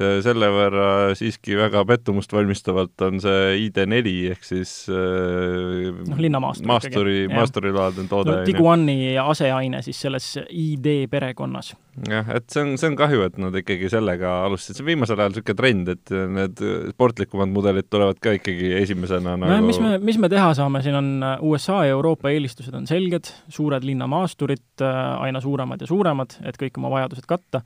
selle 0.00 0.48
võrra 0.52 0.86
siiski 1.18 1.56
väga 1.58 1.82
pettumust 1.88 2.32
valmistavalt 2.32 3.04
on 3.04 3.20
see 3.22 3.66
ID4 3.66 4.14
ehk 4.32 4.46
siis 4.46 4.72
noh, 4.88 6.18
linnamaastur 6.18 6.68
maasturi, 6.70 7.16
maasturilaadne 7.32 8.06
toode 8.10 8.38
no,. 8.38 8.46
Tiguani 8.46 9.14
aseaine 9.20 9.82
siis 9.84 10.00
selles 10.06 10.30
ID 10.48 11.06
perekonnas. 11.12 11.74
jah, 12.08 12.30
et 12.32 12.48
see 12.48 12.64
on, 12.64 12.72
see 12.80 12.88
on 12.88 12.96
kahju, 12.96 13.26
et 13.28 13.36
nad 13.42 13.56
ikkagi 13.60 13.90
sellega 13.92 14.32
alustasid, 14.46 14.78
see 14.78 14.86
on 14.86 14.90
viimasel 14.94 15.20
ajal 15.20 15.34
niisugune 15.34 15.58
trend, 15.60 15.92
et 15.92 16.14
need 16.38 16.64
sportlikumad 16.94 17.52
mudelid 17.52 17.90
tulevad 17.92 18.20
ka 18.22 18.32
ikkagi 18.38 18.72
esimesena 18.80 19.36
nagu 19.36 19.52
no, 19.52 19.60
mis 19.66 19.80
me, 19.82 19.98
mis 20.00 20.20
me 20.22 20.32
teha 20.32 20.54
saame, 20.56 20.80
siin 20.84 20.96
on 20.98 21.12
USA 21.52 21.82
ja 21.84 21.98
Euroopa 21.98 22.32
eelistused 22.32 22.72
on 22.80 22.88
selged, 22.88 23.28
suured 23.52 23.84
linnamaasturid 23.84 24.82
aina 24.82 25.44
suuremad 25.44 25.84
ja 25.84 25.90
suuremad, 25.90 26.38
et 26.48 26.56
kõik 26.60 26.80
oma 26.80 26.90
vajadused 26.96 27.28
katta. 27.28 27.60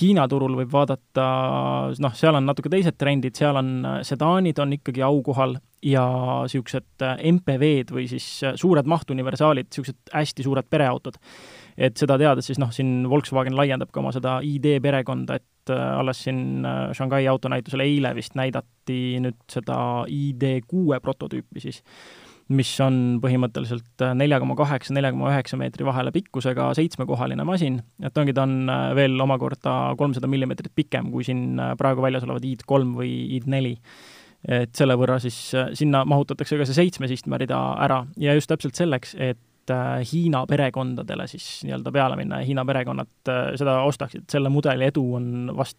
Hiina 0.00 0.26
turul 0.30 0.58
võib 0.60 0.72
vaadata 0.72 1.26
noh, 2.02 2.14
seal 2.16 2.36
on 2.38 2.46
natuke 2.48 2.70
teised 2.72 2.96
trendid, 3.00 3.36
seal 3.38 3.58
on 3.60 3.72
äh, 3.86 3.98
sedaanid 4.06 4.60
on 4.62 4.74
ikkagi 4.76 5.02
aukohal 5.06 5.56
ja 5.84 6.04
niisugused 6.44 7.04
äh, 7.06 7.22
MPV-d 7.32 7.94
või 7.96 8.06
siis 8.10 8.26
äh, 8.46 8.56
suured 8.60 8.88
mahtuniversaalid, 8.90 9.70
niisugused 9.70 10.14
hästi 10.14 10.46
suured 10.46 10.68
pereautod. 10.70 11.20
et 11.80 11.96
seda 11.96 12.18
teades 12.20 12.50
siis 12.50 12.58
noh, 12.60 12.72
siin 12.74 13.06
Volkswagen 13.08 13.56
laiendab 13.56 13.92
ka 13.92 14.02
oma 14.02 14.12
seda 14.12 14.40
ID 14.44 14.74
perekonda, 14.82 15.38
et 15.40 15.70
alles 15.70 16.18
siin 16.24 16.64
Shanghai 16.96 17.28
autonäitusel 17.30 17.84
eile 17.84 18.10
vist 18.16 18.34
näidati 18.34 19.20
nüüd 19.22 19.38
seda 19.52 19.76
ID6 20.10 20.98
prototüüpi 21.04 21.62
siis 21.62 21.82
mis 22.50 22.70
on 22.82 22.96
põhimõtteliselt 23.22 24.02
äh, 24.02 24.14
nelja 24.18 24.40
koma 24.42 24.56
kaheksa, 24.58 24.94
nelja 24.96 25.12
koma 25.14 25.30
üheksa 25.30 25.58
meetri 25.60 25.86
vahele 25.86 26.12
pikkusega 26.14 26.70
seitsmekohaline 26.78 27.44
masin, 27.46 27.78
et 28.02 28.16
ongi, 28.18 28.34
ta 28.36 28.46
on 28.46 28.72
äh, 28.72 28.86
veel 28.98 29.14
omakorda 29.22 29.74
kolmsada 30.00 30.30
millimeetrit 30.30 30.72
pikem 30.76 31.12
kui 31.14 31.26
siin 31.26 31.60
äh, 31.60 31.74
praegu 31.78 32.02
väljas 32.02 32.26
olevad 32.26 32.46
ID3 32.46 32.96
või 32.96 33.12
ID4. 33.38 33.76
et 34.56 34.74
selle 34.74 34.96
võrra 34.98 35.20
siis 35.22 35.36
sinna 35.78 36.02
mahutatakse 36.08 36.58
ka 36.58 36.66
see 36.66 36.78
seitsme 36.78 37.10
istmerida 37.12 37.60
ära. 37.84 38.02
Ja 38.18 38.34
just 38.34 38.50
täpselt 38.50 38.78
selleks, 38.78 39.14
et 39.14 39.38
Hiina 39.70 40.40
perekondadele 40.50 41.28
siis 41.30 41.44
nii-öelda 41.62 41.92
peale 41.94 42.16
minna 42.18 42.40
ja 42.40 42.46
Hiina 42.48 42.64
perekonnad 42.66 43.30
seda 43.60 43.76
ostaksid, 43.86 44.24
selle 44.32 44.50
mudeli 44.50 44.88
edu 44.88 45.04
on 45.14 45.52
vast 45.54 45.78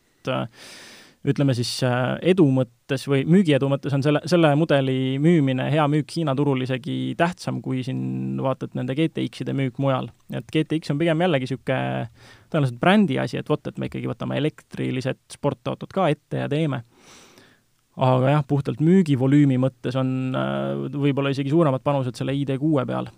ütleme 1.28 1.54
siis 1.54 1.70
äh, 1.86 2.16
edu 2.34 2.48
mõttes 2.54 3.04
või 3.10 3.22
müügiedu 3.30 3.70
mõttes 3.70 3.94
on 3.94 4.01
selle, 4.06 4.24
selle 4.30 4.51
mudeli 4.58 5.20
müümine, 5.22 5.68
hea 5.74 5.86
müük 5.92 6.10
Hiina 6.16 6.34
turul 6.38 6.63
isegi 6.66 7.13
tähtsam, 7.18 7.60
kui 7.62 7.84
siin 7.86 8.42
vaatad 8.42 8.74
nende 8.78 8.96
GTX-ide 8.98 9.54
müük 9.58 9.78
mujal. 9.82 10.10
et 10.34 10.48
GTX 10.50 10.94
on 10.94 11.01
pigem 11.01 11.22
jällegi 11.22 11.50
niisugune 11.50 12.10
tõenäoliselt 12.51 12.82
brändi 12.82 13.20
asi, 13.22 13.38
et 13.38 13.50
vot, 13.50 13.62
et 13.68 13.78
me 13.78 13.92
ikkagi 13.92 14.10
võtame 14.10 14.40
elektrilised 14.42 15.22
sportautod 15.32 15.94
ka 15.94 16.10
ette 16.10 16.42
ja 16.42 16.50
teeme. 16.50 16.84
aga 18.01 18.38
jah, 18.38 18.46
puhtalt 18.48 18.82
müügivolüümi 18.82 19.62
mõttes 19.62 19.98
on 20.00 20.34
äh, 20.34 20.88
võib-olla 20.98 21.36
isegi 21.36 21.54
suuremad 21.54 21.86
panused 21.86 22.18
selle 22.18 22.34
ID6 22.34 22.88
peal 22.90 23.13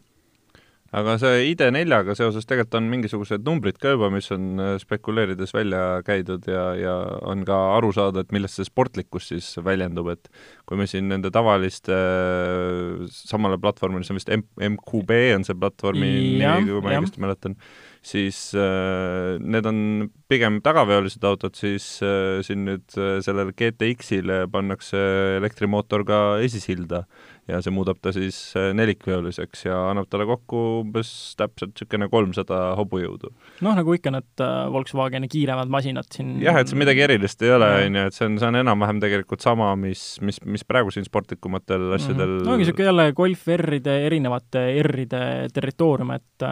aga 0.93 1.15
see 1.21 1.53
ID4-ga 1.53 2.15
seoses 2.17 2.45
tegelikult 2.45 2.77
on 2.77 2.89
mingisugused 2.91 3.45
numbrid 3.47 3.79
ka 3.81 3.95
juba, 3.95 4.12
mis 4.13 4.29
on 4.35 4.62
äh, 4.62 4.73
spekuleerides 4.81 5.53
välja 5.55 6.01
käidud 6.05 6.45
ja, 6.50 6.65
ja 6.77 6.95
on 7.29 7.41
ka 7.47 7.57
aru 7.79 7.89
saada, 7.95 8.21
et 8.23 8.33
millest 8.35 8.59
see 8.59 8.67
sportlikkus 8.69 9.31
siis 9.31 9.50
väljendub, 9.65 10.12
et 10.13 10.29
kui 10.69 10.77
me 10.79 10.88
siin 10.89 11.09
nende 11.09 11.33
tavaliste 11.33 11.97
äh, 11.97 13.07
samale 13.09 13.57
platvormile, 13.62 14.05
see 14.05 14.13
on 14.13 14.21
vist 14.21 14.33
M-, 14.33 14.47
MQB 14.75 15.17
on 15.39 15.47
see 15.47 15.57
platvormi 15.57 16.13
nimi, 16.43 16.69
kui 16.69 16.85
ma 16.85 16.93
õigesti 16.97 17.25
mäletan, 17.25 17.57
siis 18.03 18.38
äh, 18.57 19.39
need 19.39 19.67
on 19.69 19.77
pigem 20.31 20.60
tagaveolised 20.63 21.24
autod, 21.27 21.55
siis 21.57 21.86
äh, 22.03 22.41
siin 22.45 22.65
nüüd 22.67 22.95
äh, 23.00 23.19
sellele 23.24 23.53
GTX-ile 23.55 24.43
pannakse 24.51 25.00
elektrimootor 25.39 26.03
ka 26.07 26.19
esisilda 26.43 27.03
ja 27.50 27.60
see 27.60 27.74
muudab 27.75 27.98
ta 28.00 28.13
siis 28.15 28.38
nelikveoliseks 28.55 29.65
ja 29.65 29.75
annab 29.89 30.07
talle 30.12 30.24
kokku 30.29 30.60
umbes 30.79 31.10
täpselt 31.39 31.74
niisugune 31.74 32.07
kolmsada 32.12 32.60
hobujõudu. 32.79 33.33
noh, 33.65 33.75
nagu 33.75 33.95
ikka 33.98 34.13
need 34.15 34.43
Volkswageni 34.72 35.27
kiiremad 35.31 35.72
masinad 35.72 36.07
siin 36.13 36.38
jah, 36.43 36.55
et 36.62 36.72
see 36.72 36.79
midagi 36.79 37.03
erilist 37.03 37.43
ei 37.43 37.51
ole, 37.51 37.67
on 37.83 38.00
ju, 38.00 38.05
et 38.07 38.15
see 38.15 38.29
on, 38.29 38.39
see 38.39 38.48
on 38.48 38.60
enam-vähem 38.62 39.03
tegelikult 39.03 39.43
sama, 39.43 39.74
mis, 39.79 40.05
mis, 40.24 40.39
mis 40.48 40.63
praegu 40.63 40.95
siin 40.95 41.07
sportlikumatel 41.07 41.89
mhm. 41.89 41.95
asjadel 42.00 42.31
mm 42.31 42.39
-hmm. 42.39 42.48
no 42.48 42.55
ongi 42.55 42.63
niisugune 42.63 42.91
jälle 42.91 43.07
Golf 43.19 43.48
R-ide, 43.57 44.00
erinevate 44.07 44.67
R-ide 44.88 45.24
territoorium, 45.53 46.15
et 46.15 46.51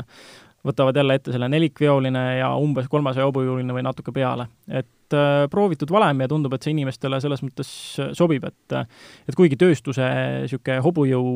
võtavad 0.68 0.98
jälle 0.98 1.18
ette 1.18 1.34
selle 1.34 1.50
nelikveoline 1.50 2.26
ja 2.38 2.52
umbes 2.58 2.88
kolmesaja 2.92 3.28
hobujõuline 3.30 3.74
või 3.74 3.86
natuke 3.86 4.12
peale. 4.12 4.48
et 4.68 4.88
äh, 5.16 5.46
proovitud 5.52 5.92
valem 5.94 6.24
ja 6.24 6.28
tundub, 6.32 6.54
et 6.56 6.66
see 6.66 6.74
inimestele 6.74 7.20
selles 7.24 7.44
mõttes 7.46 7.70
äh, 8.02 8.12
sobib, 8.18 8.46
et 8.48 8.76
äh, 8.76 8.86
et 9.30 9.38
kuigi 9.38 9.58
tööstuse 9.60 10.06
niisugune 10.42 10.80
hobujõu 10.86 11.32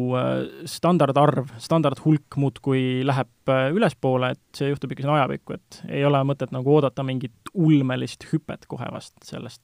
standardarv, 0.70 1.52
standardhulk 1.62 2.38
muudkui 2.42 3.04
läheb 3.06 3.52
ülespoole, 3.76 4.32
et 4.34 4.58
see 4.58 4.72
juhtub 4.72 4.94
ikka 4.94 5.06
siin 5.06 5.14
ajapikku, 5.14 5.58
et 5.58 5.80
ei 6.00 6.06
ole 6.08 6.22
mõtet 6.28 6.54
nagu 6.56 6.74
oodata 6.74 7.06
mingit 7.06 7.52
ulmelist 7.54 8.26
hüpet 8.32 8.66
kohe 8.72 8.88
vast 8.94 9.16
sellest, 9.28 9.64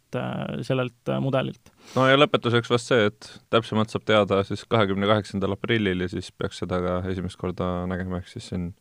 sellelt 0.67 1.13
mudelilt. 1.23 1.73
no 1.95 2.05
ja 2.07 2.19
lõpetuseks 2.19 2.71
vast 2.71 2.91
see, 2.91 3.09
et 3.09 3.29
täpsemalt 3.53 3.93
saab 3.93 4.05
teada 4.07 4.43
siis 4.47 4.63
kahekümne 4.69 5.09
kaheksandal 5.09 5.57
aprillil 5.57 6.05
ja 6.05 6.11
siis 6.11 6.29
peaks 6.31 6.61
seda 6.61 6.81
ka 6.83 6.99
esimest 7.11 7.41
korda 7.41 7.71
nägema, 7.89 8.21
ehk 8.21 8.29
siis 8.29 8.51
siin 8.53 8.71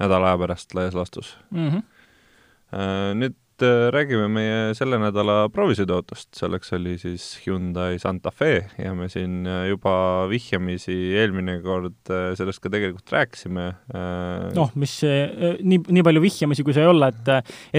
nädala 0.00 0.32
aja 0.32 0.40
pärast 0.44 0.74
laias 0.76 0.96
laastus 0.96 1.36
mm. 1.50 1.68
-hmm. 1.68 1.92
Nüüd 3.16 3.36
Äh, 3.62 3.88
räägime 3.88 4.26
meie 4.28 4.74
selle 4.76 4.98
nädala 5.00 5.46
proovisõiduautost, 5.48 6.28
selleks 6.36 6.74
oli 6.76 6.98
siis 7.00 7.24
Hyundai 7.40 7.96
Santa 7.96 8.28
Fe 8.28 8.66
ja 8.76 8.90
me 8.92 9.06
siin 9.08 9.46
äh, 9.48 9.62
juba 9.70 10.26
vihjamisi 10.28 10.92
eelmine 11.16 11.54
kord 11.64 12.10
äh, 12.12 12.34
sellest 12.36 12.60
ka 12.60 12.68
tegelikult 12.74 13.08
rääkisime. 13.14 13.64
noh, 14.56 14.74
mis 14.76 14.92
nii, 15.00 15.78
nii 15.88 16.04
palju 16.04 16.20
vihjamisi, 16.20 16.66
kui 16.66 16.76
sai 16.76 16.84
olla, 16.90 17.08
et 17.08 17.30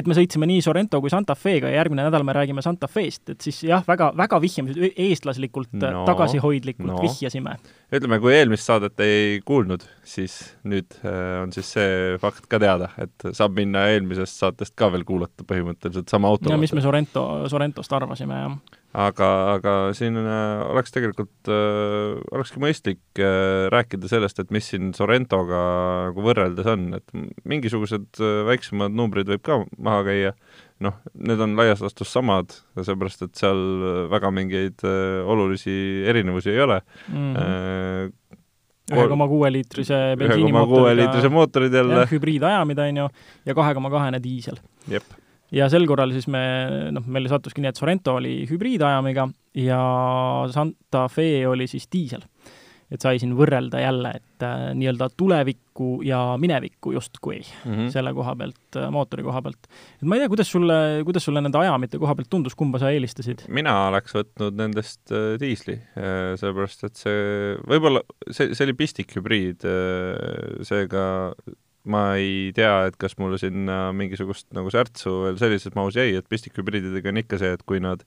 et 0.01 0.09
me 0.09 0.17
sõitsime 0.17 0.49
nii 0.49 0.63
Sorento 0.65 0.97
kui 1.03 1.13
Santa 1.13 1.35
Fe'ga 1.37 1.69
ja 1.69 1.83
järgmine 1.83 2.07
nädal 2.07 2.25
me 2.25 2.33
räägime 2.33 2.65
Santa 2.65 2.89
Fe'st, 2.89 3.27
et 3.35 3.45
siis 3.45 3.61
jah, 3.67 3.85
väga, 3.85 4.09
väga 4.17 4.41
vihjamisi, 4.41 4.89
eestlaslikult 4.95 5.77
no, 5.77 6.07
tagasihoidlikult 6.09 6.95
no. 6.95 6.97
vihjasime. 7.05 7.53
ütleme, 7.93 8.21
kui 8.23 8.33
eelmist 8.33 8.65
saadet 8.65 8.97
ei 9.05 9.43
kuulnud, 9.45 9.85
siis 10.07 10.39
nüüd 10.65 10.97
on 11.05 11.53
siis 11.53 11.69
see 11.77 12.17
fakt 12.23 12.49
ka 12.49 12.57
teada, 12.65 12.89
et 12.97 13.29
saab 13.29 13.53
minna 13.59 13.85
eelmisest 13.93 14.41
saatest 14.41 14.73
ka 14.79 14.89
veel 14.95 15.05
kuulata 15.05 15.45
põhimõtteliselt 15.45 15.66
põhimõtteliselt 15.67 16.11
sama 16.11 16.31
auto. 16.31 16.51
ja 16.51 16.57
mis 16.59 16.73
me 16.73 16.81
Sorento, 16.83 17.23
Sorentost 17.51 17.93
arvasime, 17.93 18.39
jah. 18.39 18.77
aga, 19.07 19.29
aga 19.57 19.73
siin 19.97 20.17
äh, 20.17 20.63
oleks 20.71 20.93
tegelikult 20.95 21.51
äh,, 21.51 22.17
olekski 22.31 22.61
mõistlik 22.63 23.21
äh, 23.21 23.67
rääkida 23.73 24.09
sellest, 24.11 24.39
et 24.39 24.53
mis 24.55 24.69
siin 24.71 24.93
Sorentoga 24.97 25.59
nagu 26.09 26.23
võrreldes 26.25 26.69
on, 26.71 26.87
et 26.97 27.43
mingisugused 27.47 28.21
äh, 28.21 28.39
väiksemad 28.47 28.95
numbrid 28.95 29.29
võib 29.33 29.43
ka 29.45 29.59
maha 29.77 30.05
käia, 30.07 30.33
noh, 30.83 30.97
need 31.13 31.41
on 31.43 31.57
laias 31.59 31.83
laastus 31.83 32.11
samad, 32.13 32.55
seepärast 32.79 33.27
et 33.27 33.35
seal 33.39 33.61
väga 34.11 34.31
mingeid 34.33 34.87
äh, 34.87 35.21
olulisi 35.27 36.05
erinevusi 36.07 36.55
ei 36.55 36.63
ole 36.63 36.81
mm. 37.11 37.33
-hmm 37.35 38.15
ühe 38.87 39.03
koma 39.11 39.25
kuue 39.27 39.49
liitrise 39.51 40.15
bensiinimootoriga 40.15 41.29
mootorid 41.29 41.73
jälle. 41.75 42.05
hübriidajamid, 42.07 42.79
on 42.79 42.99
ju, 43.01 43.07
ja 43.45 43.55
kahe 43.57 43.73
koma 43.75 43.91
kahene 43.91 44.21
diisel. 44.23 44.61
jep 44.87 45.03
ja 45.55 45.67
sel 45.71 45.87
korral 45.87 46.13
siis 46.15 46.27
me, 46.31 46.43
noh, 46.95 47.05
meil 47.07 47.29
sattuski 47.31 47.63
nii, 47.63 47.73
et 47.73 47.79
Sorento 47.79 48.17
oli 48.19 48.39
hübriidajamiga 48.49 49.27
ja 49.63 49.81
Santa 50.53 51.07
Fe 51.11 51.47
oli 51.49 51.69
siis 51.69 51.87
diisel. 51.91 52.25
et 52.87 53.03
sai 53.03 53.17
siin 53.19 53.33
võrrelda 53.35 53.81
jälle, 53.81 54.13
et 54.15 54.43
äh, 54.47 54.69
nii-öelda 54.79 55.09
tulevikku 55.19 56.05
ja 56.07 56.37
minevikku 56.39 56.93
justkui 56.95 57.41
mm 57.41 57.73
-hmm. 57.73 57.89
selle 57.91 58.13
koha 58.15 58.35
pealt 58.39 58.77
äh,, 58.79 58.87
mootori 58.91 59.23
koha 59.23 59.41
pealt. 59.41 59.67
et 59.67 60.07
ma 60.07 60.15
ei 60.15 60.21
tea, 60.21 60.29
kuidas 60.31 60.51
sulle, 60.51 60.77
kuidas 61.03 61.25
sulle 61.25 61.41
nende 61.41 61.57
ajamite 61.57 61.99
koha 61.99 62.15
pealt 62.15 62.29
tundus, 62.29 62.55
kumba 62.55 62.79
sa 62.79 62.89
eelistasid? 62.89 63.43
mina 63.49 63.87
oleks 63.87 64.15
võtnud 64.15 64.55
nendest 64.55 65.11
äh, 65.11 65.35
diisli 65.39 65.75
äh,, 65.75 66.39
sellepärast 66.39 66.83
et 66.87 66.95
see, 66.95 67.57
võib-olla 67.67 68.05
see, 68.31 68.55
see 68.55 68.63
oli 68.69 68.73
pistikhübriid 68.73 69.67
äh,, 69.67 70.63
seega 70.63 71.03
ma 71.91 72.03
ei 72.19 72.51
tea, 72.55 72.87
et 72.89 72.97
kas 72.99 73.17
mulle 73.21 73.39
sinna 73.41 73.91
mingisugust 73.95 74.47
nagu 74.55 74.71
särtsu 74.73 75.13
veel 75.25 75.39
sellises 75.41 75.75
mahus 75.77 75.97
jäi, 75.99 76.15
et 76.17 76.27
pistikhübriididega 76.29 77.13
on 77.13 77.21
ikka 77.23 77.39
see, 77.41 77.53
et 77.57 77.63
kui 77.67 77.81
nad 77.83 78.03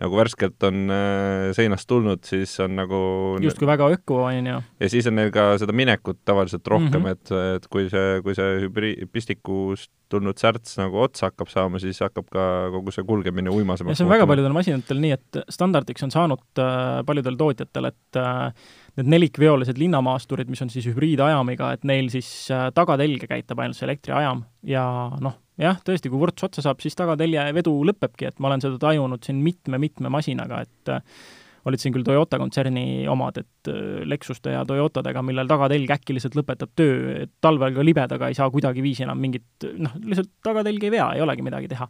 nagu 0.00 0.18
värskelt 0.18 0.62
on 0.66 0.92
äh, 0.92 1.50
seinast 1.56 1.88
tulnud, 1.90 2.22
siis 2.26 2.54
on 2.64 2.76
nagu 2.78 3.00
justkui 3.42 3.68
väga 3.68 3.90
öko, 3.96 4.22
on 4.28 4.50
ju. 4.50 4.60
ja 4.82 4.90
siis 4.92 5.08
on 5.10 5.18
neil 5.18 5.32
ka 5.34 5.52
seda 5.62 5.74
minekut 5.76 6.22
tavaliselt 6.28 6.66
rohkem 6.66 7.02
mm, 7.02 7.06
-hmm. 7.06 7.10
et, 7.12 7.58
et 7.58 7.68
kui 7.72 7.88
see, 7.92 8.20
kui 8.24 8.36
see 8.38 8.62
hübri-, 8.66 8.96
pistikust 9.12 9.92
tulnud 10.12 10.40
särts 10.40 10.76
nagu 10.80 11.00
otsa 11.04 11.30
hakkab 11.30 11.50
saama, 11.52 11.80
siis 11.82 12.00
hakkab 12.04 12.28
ka 12.32 12.44
kogu 12.74 12.92
see 12.94 13.04
kulgemine 13.08 13.52
uimasemaks 13.52 13.98
see 13.98 14.06
on 14.06 14.12
väga 14.12 14.28
paljudel 14.28 14.56
masinatel 14.56 15.00
nii, 15.02 15.16
et 15.16 15.42
standardiks 15.52 16.04
on 16.06 16.14
saanud 16.14 16.62
äh, 16.62 17.00
paljudel 17.08 17.38
tootjatel, 17.40 17.90
et 17.92 18.20
äh, 18.20 18.72
need 18.98 19.08
nelikveolised 19.14 19.78
linnamaasturid, 19.80 20.50
mis 20.52 20.62
on 20.64 20.70
siis 20.72 20.86
hübriidajamiga, 20.90 21.72
et 21.76 21.86
neil 21.88 22.10
siis 22.12 22.28
äh, 22.52 22.68
tagatelge 22.76 23.28
käitab 23.30 23.62
ainult 23.62 23.78
see 23.78 23.86
elektriajam 23.88 24.44
ja 24.68 24.84
noh, 25.22 25.38
jah, 25.60 25.78
tõesti, 25.84 26.10
kui 26.12 26.20
vurts 26.20 26.44
otsa 26.48 26.64
saab, 26.64 26.82
siis 26.84 26.96
tagatelje 26.98 27.46
vedu 27.56 27.74
lõpebki, 27.88 28.28
et 28.28 28.42
ma 28.42 28.50
olen 28.50 28.64
seda 28.64 28.80
tajunud 28.82 29.24
siin 29.24 29.40
mitme-mitme 29.44 30.12
masinaga, 30.12 30.62
et 30.66 30.92
äh, 30.92 31.22
olid 31.68 31.82
siin 31.82 31.94
küll 31.94 32.06
Toyota 32.06 32.40
kontserni 32.42 33.06
omad, 33.10 33.38
et 33.42 33.70
äh, 33.70 34.02
Lexuste 34.08 34.54
ja 34.56 34.64
Toyotadega, 34.68 35.22
millel 35.24 35.48
tagatelg 35.50 35.94
äkki 35.96 36.16
lihtsalt 36.16 36.36
lõpetab 36.38 36.74
töö, 36.76 37.22
et 37.24 37.32
talvel 37.44 37.76
ka 37.76 37.86
libedaga 37.86 38.28
ei 38.28 38.36
saa 38.38 38.50
kuidagiviisi 38.52 39.06
enam 39.06 39.20
mingit, 39.22 39.70
noh, 39.78 39.96
lihtsalt 40.04 40.32
tagatelg 40.44 40.84
ei 40.88 40.94
vea, 40.98 41.08
ei 41.16 41.24
olegi 41.24 41.48
midagi 41.48 41.72
teha. 41.72 41.88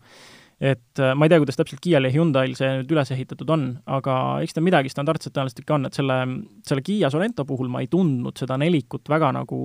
Et 0.61 1.01
äh, 1.01 1.15
ma 1.17 1.27
ei 1.27 1.33
tea, 1.33 1.41
kuidas 1.43 1.59
täpselt 1.59 1.83
Kiial 1.83 2.09
ja 2.09 2.13
Hyundai'l 2.15 2.57
see 2.59 2.69
nüüd 2.81 2.93
üles 2.95 3.13
ehitatud 3.15 3.51
on, 3.55 3.67
aga 3.87 4.17
eks 4.45 4.57
ta 4.57 4.65
midagi 4.65 4.93
standardset 4.93 5.35
tõenäoliselt 5.35 5.65
ikka 5.65 5.79
on, 5.79 5.89
et 5.89 5.99
selle, 5.99 6.19
selle 6.69 6.85
Kiia 6.87 7.11
Sorento 7.13 7.47
puhul 7.49 7.71
ma 7.73 7.83
ei 7.83 7.91
tundnud 7.93 8.39
seda 8.39 8.59
nelikut 8.61 9.11
väga 9.13 9.33
nagu 9.39 9.63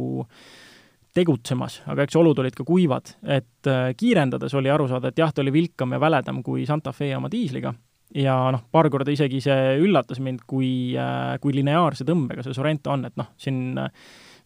tegutsemas, 1.17 1.81
aga 1.89 2.05
eks 2.05 2.17
olud 2.19 2.37
olid 2.43 2.55
ka 2.57 2.65
kuivad, 2.67 3.15
et 3.23 3.69
äh, 3.69 3.89
kiirendades 3.97 4.53
oli 4.57 4.71
aru 4.73 4.87
saada, 4.89 5.09
et 5.09 5.19
jah, 5.19 5.33
ta 5.33 5.41
oli 5.41 5.53
vilkam 5.55 5.95
ja 5.95 6.01
väledam 6.01 6.43
kui 6.45 6.65
Santa 6.69 6.93
Fe 6.93 7.09
oma 7.17 7.31
diisliga 7.33 7.73
ja 8.15 8.37
noh, 8.53 8.63
paar 8.71 8.89
korda 8.93 9.11
isegi 9.11 9.41
see 9.43 9.75
üllatas 9.83 10.21
mind, 10.23 10.45
kui, 10.47 10.69
äh, 10.97 11.35
kui 11.43 11.55
lineaarse 11.57 12.05
tõmbega 12.07 12.45
see 12.45 12.55
Sorento 12.57 12.93
on, 12.93 13.05
et 13.09 13.17
noh, 13.19 13.33
siin 13.41 13.75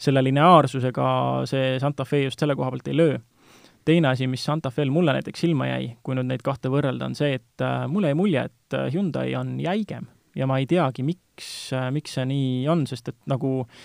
selle 0.01 0.23
lineaarsusega 0.25 1.07
see 1.49 1.75
Santa 1.81 2.05
Fe 2.07 2.25
just 2.25 2.41
selle 2.41 2.55
koha 2.57 2.71
pealt 2.73 2.89
ei 2.89 2.97
löö. 2.97 3.19
Teine 3.85 4.11
asi, 4.11 4.27
mis 4.27 4.43
Santa 4.45 4.71
Fe'l 4.73 4.91
mulle 4.93 5.15
näiteks 5.17 5.45
silma 5.45 5.67
jäi, 5.71 5.95
kui 6.03 6.17
nüüd 6.17 6.29
neid 6.29 6.45
kahte 6.45 6.71
võrrelda, 6.73 7.09
on 7.09 7.17
see, 7.17 7.35
et 7.39 7.65
äh, 7.65 7.85
mulle 7.91 8.11
jäi 8.11 8.19
mulje, 8.19 8.45
et 8.51 8.77
Hyundai 8.93 9.35
on 9.39 9.57
jäigem 9.61 10.07
ja 10.35 10.47
ma 10.47 10.61
ei 10.61 10.69
teagi, 10.69 11.03
miks, 11.03 11.71
miks 11.91 12.15
see 12.15 12.29
nii 12.29 12.69
on, 12.71 12.85
sest 12.87 13.11
et 13.11 13.19
nagu 13.27 13.61
äh, 13.65 13.81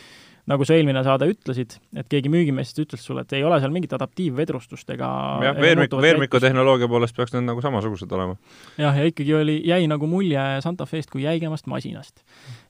nagu 0.50 0.66
sa 0.66 0.76
eelmine 0.76 1.02
saade 1.06 1.26
ütlesid, 1.30 1.76
et 1.98 2.08
keegi 2.10 2.30
müügimeestest 2.30 2.84
ütles 2.84 3.02
sulle, 3.06 3.24
et 3.26 3.34
ei 3.36 3.44
ole 3.46 3.58
seal 3.62 3.72
mingit 3.74 3.92
adaptiivvedrustust 3.96 4.92
ega 4.94 5.08
jah, 5.42 5.56
veermiku, 5.58 5.98
veermiku 6.02 6.40
tehnoloogia 6.42 6.88
poolest 6.90 7.16
peaks 7.16 7.34
need 7.34 7.48
nagu 7.48 7.62
samasugused 7.64 8.12
olema. 8.14 8.36
jah, 8.78 8.94
ja 8.94 9.10
ikkagi 9.10 9.34
oli, 9.34 9.56
jäi 9.66 9.82
nagu 9.90 10.06
mulje 10.10 10.44
Santa 10.64 10.86
Fe'st 10.86 11.10
kui 11.12 11.26
jäigemast 11.26 11.66
masinast. 11.70 12.22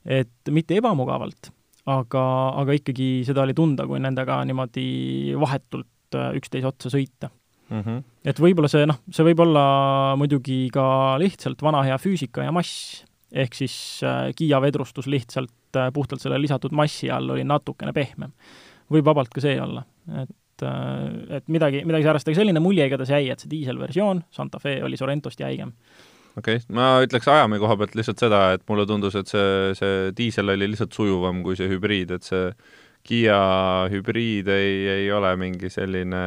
et 0.05 0.53
mitte 0.53 0.79
ebamugavalt, 0.81 1.51
aga, 1.85 2.23
aga 2.63 2.79
ikkagi 2.79 3.11
seda 3.27 3.45
oli 3.45 3.53
tunda, 3.57 3.85
kui 3.89 4.01
nendega 4.01 4.39
niimoodi 4.49 4.87
vahetult 5.37 5.85
äh, 5.85 5.96
üksteise 6.15 6.69
otsa 6.69 6.91
sõita 6.93 7.31
mm. 7.69 7.81
-hmm. 7.81 8.03
et 8.25 8.39
võib-olla 8.39 8.69
see, 8.71 8.87
noh, 8.89 9.01
see 9.11 9.25
võib 9.27 9.43
olla 9.45 9.65
muidugi 10.19 10.67
ka 10.73 11.17
lihtsalt 11.21 11.61
vana 11.63 11.83
hea 11.87 11.97
füüsika 12.01 12.45
ja 12.45 12.55
mass, 12.55 13.03
ehk 13.31 13.55
siis 13.57 13.75
äh, 14.07 14.31
Kiia 14.35 14.61
vedrustus 14.63 15.07
lihtsalt 15.07 15.77
äh, 15.77 15.91
puhtalt 15.93 16.23
selle 16.23 16.39
lisatud 16.41 16.75
massi 16.75 17.11
all 17.11 17.35
oli 17.35 17.43
natukene 17.47 17.93
pehmem. 17.93 18.33
võib 18.91 19.07
vabalt 19.07 19.33
ka 19.33 19.43
see 19.43 19.57
olla, 19.61 19.83
et 20.23 20.63
äh, 20.63 21.39
et 21.39 21.47
midagi, 21.47 21.83
midagi 21.85 22.07
säärast, 22.07 22.29
aga 22.29 22.39
selline 22.39 22.63
mulje 22.63 22.85
igatahes 22.87 23.15
jäi, 23.15 23.29
et 23.31 23.43
see 23.43 23.51
diiselversioon 23.51 24.23
Santa 24.31 24.59
Fe 24.59 24.79
oli 24.83 24.97
Sorrentost 24.97 25.39
jäigem. 25.39 25.73
okei 26.37 26.61
okay., 26.61 26.75
ma 26.75 26.97
ütleks 27.03 27.27
ajami 27.27 27.59
koha 27.59 27.77
pealt 27.77 27.95
lihtsalt 27.99 28.19
seda, 28.19 28.51
et 28.55 28.63
mulle 28.69 28.87
tundus, 28.87 29.15
et 29.15 29.27
see, 29.27 29.73
see 29.77 30.11
diisel 30.17 30.55
oli 30.55 30.71
lihtsalt 30.71 30.93
sujuvam 30.93 31.43
kui 31.43 31.59
see 31.59 31.69
hübriid, 31.69 32.15
et 32.15 32.23
see 32.23 32.51
Kiia 33.07 33.37
hübriid 33.91 34.49
ei, 34.51 34.71
ei 34.91 35.05
ole 35.15 35.29
mingi 35.39 35.69
selline 35.71 36.23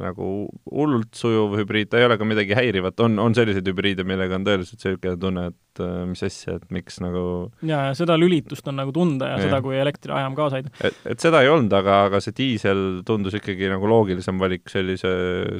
nagu 0.00 0.28
hullult 0.72 1.12
sujuv 1.18 1.58
hübriid, 1.60 1.90
ta 1.92 2.00
ei 2.00 2.06
ole 2.06 2.16
ka 2.16 2.24
midagi 2.24 2.56
häirivat, 2.56 3.02
on, 3.04 3.18
on 3.20 3.36
selliseid 3.36 3.68
hübriide, 3.68 4.06
millega 4.08 4.38
on 4.38 4.46
tõeliselt 4.46 4.80
niisugune 4.80 5.20
tunne, 5.20 5.44
et 5.52 5.82
äh, 5.84 5.98
mis 6.08 6.24
asja, 6.24 6.56
et 6.56 6.72
miks 6.72 6.98
nagu 7.04 7.24
jaa, 7.68 7.90
ja 7.90 7.98
seda 7.98 8.16
lülitust 8.16 8.72
on 8.72 8.80
nagu 8.80 8.94
tunda 8.96 9.28
ja, 9.34 9.36
ja. 9.36 9.50
seda, 9.50 9.60
kui 9.64 9.76
elektriajam 9.76 10.38
kaasa 10.38 10.62
ei 10.62 10.66
too. 10.68 10.74
et, 10.88 11.00
et 11.12 11.28
seda 11.28 11.44
ei 11.44 11.52
olnud, 11.52 11.76
aga, 11.76 12.00
aga 12.08 12.22
see 12.24 12.36
diisel 12.40 12.82
tundus 13.08 13.36
ikkagi 13.36 13.68
nagu 13.72 13.92
loogilisem 13.92 14.40
valik 14.40 14.72
sellise 14.72 15.12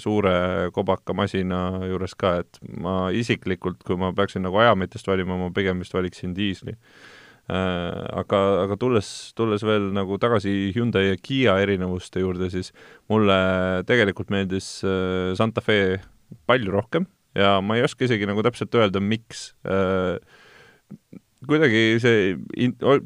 suure 0.03 0.37
kobaka 0.73 1.17
masina 1.17 1.83
juures 1.91 2.17
ka, 2.17 2.39
et 2.47 2.63
ma 2.81 2.97
isiklikult, 3.13 3.85
kui 3.85 4.01
ma 4.01 4.15
peaksin 4.17 4.49
nagu 4.49 4.65
ajamitest 4.65 5.13
valima, 5.13 5.37
ma 5.37 5.53
pigem 5.53 5.85
vist 5.85 5.93
valiksin 5.97 6.33
diisli 6.39 6.79
aga, 7.51 8.41
aga 8.63 8.77
tulles, 8.79 9.09
tulles 9.37 9.65
veel 9.67 9.91
nagu 9.97 10.19
tagasi 10.23 10.71
Hyundai 10.77 11.09
ja 11.09 11.17
Kiia 11.19 11.57
erinevuste 11.65 12.23
juurde, 12.23 12.51
siis 12.53 12.71
mulle 13.11 13.83
tegelikult 13.89 14.31
meeldis 14.31 14.79
äh, 14.87 15.33
Santa 15.39 15.65
Fe 15.65 15.99
palju 16.47 16.73
rohkem 16.73 17.09
ja 17.35 17.57
ma 17.65 17.77
ei 17.77 17.85
oska 17.87 18.07
isegi 18.07 18.29
nagu 18.29 18.45
täpselt 18.45 18.75
öelda, 18.79 19.03
miks 19.03 19.51
äh, 19.67 20.21
kuidagi 21.49 21.99
see 22.03 22.35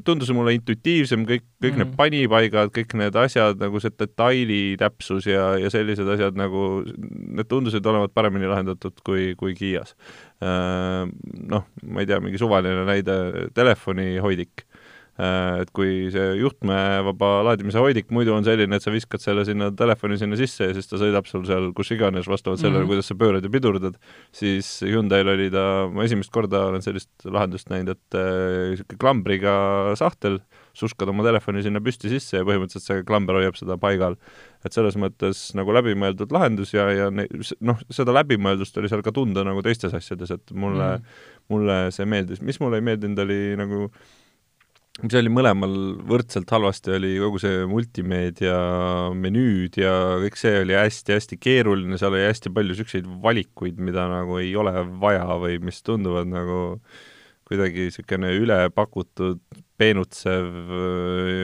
tundus 0.05 0.29
mulle 0.35 0.53
intuitiivsem, 0.57 1.23
kõik, 1.27 1.45
kõik 1.63 1.73
mm. 1.73 1.81
need 1.81 1.93
panipaigad, 1.97 2.71
kõik 2.75 2.93
need 2.99 3.17
asjad, 3.17 3.57
nagu 3.61 3.81
see 3.81 3.93
detaili 3.97 4.61
täpsus 4.79 5.27
ja, 5.29 5.55
ja 5.61 5.71
sellised 5.73 6.09
asjad 6.13 6.37
nagu, 6.37 6.83
need 6.85 7.49
tundusid 7.49 7.85
olevat 7.89 8.13
paremini 8.17 8.49
lahendatud 8.49 9.01
kui, 9.07 9.31
kui 9.39 9.57
Kiias. 9.57 9.95
Äh, 10.37 11.03
noh, 11.53 11.69
ma 11.83 12.03
ei 12.03 12.09
tea, 12.09 12.19
mingi 12.21 12.41
suvaline 12.41 12.85
näide, 12.85 13.17
telefonihoidik 13.57 14.67
Äh, 15.17 15.63
et 15.63 15.71
kui 15.73 16.11
see 16.13 16.25
juhtmevaba 16.37 17.29
laadimise 17.47 17.81
hoidik 17.81 18.11
muidu 18.13 18.35
on 18.35 18.45
selline, 18.45 18.77
et 18.77 18.85
sa 18.85 18.91
viskad 18.93 19.23
selle 19.23 19.41
sinna 19.47 19.71
telefoni 19.73 20.19
sinna 20.21 20.37
sisse 20.37 20.67
ja 20.67 20.75
siis 20.77 20.85
ta 20.91 20.99
sõidab 21.01 21.25
sul 21.25 21.41
seal 21.47 21.71
kus 21.77 21.89
iganes 21.95 22.29
vastavalt 22.29 22.61
sellele 22.61 22.83
mm, 22.83 22.85
-hmm. 22.85 22.91
kuidas 22.91 23.09
sa 23.09 23.17
pöörad 23.17 23.47
ja 23.47 23.49
pidurdad, 23.49 23.97
siis 24.29 24.69
Hyundai'l 24.85 25.33
oli 25.33 25.49
ta, 25.49 25.87
ma 25.89 26.05
esimest 26.05 26.29
korda 26.29 26.67
olen 26.69 26.85
sellist 26.85 27.09
lahendust 27.25 27.73
näinud, 27.73 27.97
et 27.97 28.19
niisugune 28.19 28.93
äh, 28.93 29.01
klambriga 29.01 29.55
sahtel, 29.97 30.37
suskad 30.77 31.09
oma 31.11 31.25
telefoni 31.25 31.63
sinna 31.65 31.81
püsti 31.83 32.11
sisse 32.11 32.39
ja 32.39 32.45
põhimõtteliselt 32.47 32.85
see 32.85 33.07
klamber 33.07 33.39
hoiab 33.39 33.57
seda 33.59 33.77
paigal. 33.81 34.17
et 34.65 34.75
selles 34.75 34.97
mõttes 34.99 35.41
nagu 35.57 35.73
läbimõeldud 35.77 36.33
lahendus 36.33 36.73
ja, 36.75 36.87
ja 36.91 37.09
noh, 37.11 37.81
seda 37.93 38.15
läbimõeldust 38.19 38.77
oli 38.77 38.91
seal 38.91 39.03
ka 39.05 39.13
tunda 39.15 39.45
nagu 39.47 39.63
teistes 39.65 39.93
asjades, 39.97 40.31
et 40.33 40.53
mulle 40.53 40.97
mm, 40.97 41.03
-hmm. 41.03 41.43
mulle 41.53 41.81
see 41.95 42.05
meeldis, 42.05 42.41
mis 42.41 42.59
mulle 42.59 42.81
ei 42.81 42.87
meeldinud, 42.89 43.25
oli 43.25 43.41
nagu 43.59 43.89
mis 45.03 45.15
oli 45.19 45.29
mõlemal 45.29 45.73
võrdselt 46.09 46.49
halvasti, 46.49 46.95
oli 46.97 47.11
kogu 47.21 47.41
see 47.41 47.65
multimeedia 47.69 48.55
menüüd 49.13 49.77
ja 49.81 49.91
kõik 50.23 50.39
see 50.39 50.63
oli 50.63 50.77
hästi-hästi 50.77 51.37
keeruline, 51.41 51.99
seal 52.01 52.15
oli 52.15 52.25
hästi 52.25 52.51
palju 52.53 52.73
niisuguseid 52.73 53.11
valikuid, 53.21 53.77
mida 53.77 54.07
nagu 54.09 54.39
ei 54.41 54.55
ole 54.57 54.73
vaja 55.01 55.37
või 55.41 55.59
mis 55.61 55.83
tunduvad 55.85 56.29
nagu 56.31 56.79
kuidagi 57.47 57.87
niisugune 57.87 58.33
ülepakutud, 58.41 59.39
peenutsev, 59.77 60.47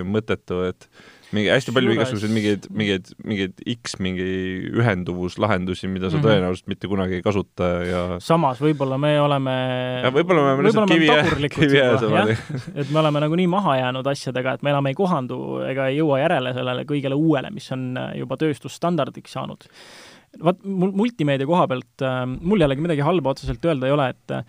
mõttetu, 0.09 0.63
et 0.67 0.89
mingi 1.33 1.49
hästi 1.49 1.73
palju 1.73 1.93
igasuguseid 1.95 2.33
mingeid, 2.33 2.67
mingeid, 2.73 3.09
mingeid 3.25 3.61
X 3.73 3.97
mingi 4.03 4.25
ühenduvuslahendusi, 4.73 5.89
mida 5.89 6.09
sa 6.09 6.17
mm 6.17 6.21
-hmm. 6.21 6.27
tõenäoliselt 6.27 6.69
mitte 6.71 6.89
kunagi 6.91 7.17
ei 7.19 7.25
kasuta 7.25 7.69
ja 7.87 8.01
samas 8.23 8.61
võib-olla 8.61 8.99
me 9.01 9.15
oleme 9.21 9.55
ja 10.03 10.11
võib-olla 10.13 10.45
me 10.45 10.51
oleme 10.53 10.67
lihtsalt 10.67 10.93
kivi, 10.93 11.49
kivi 11.57 11.81
ääres 11.81 12.05
omad. 12.07 12.35
et 12.75 12.91
me 12.91 12.99
oleme 12.99 13.23
nagu 13.25 13.39
nii 13.41 13.49
maha 13.49 13.77
jäänud 13.81 14.07
asjadega, 14.13 14.53
et 14.53 14.63
me 14.63 14.73
enam 14.75 14.91
ei 14.91 14.97
kohandu 14.97 15.39
ega 15.69 15.87
ei 15.89 15.97
jõua 15.97 16.21
järele 16.21 16.53
sellele 16.53 16.85
kõigele 16.89 17.17
uuele, 17.17 17.51
mis 17.51 17.71
on 17.71 17.97
juba 18.15 18.37
tööstusstandardiks 18.37 19.33
saanud. 19.33 19.65
vaat 20.43 20.63
mul 20.63 20.91
multimeedia 20.91 21.49
koha 21.49 21.67
pealt 21.67 22.01
äh,, 22.01 22.23
mul 22.25 22.61
jällegi 22.61 22.81
midagi 22.81 23.01
halba 23.01 23.33
otseselt 23.33 23.65
öelda 23.65 23.87
ei 23.87 23.97
ole, 23.97 24.09
et 24.09 24.31
äh, 24.31 24.45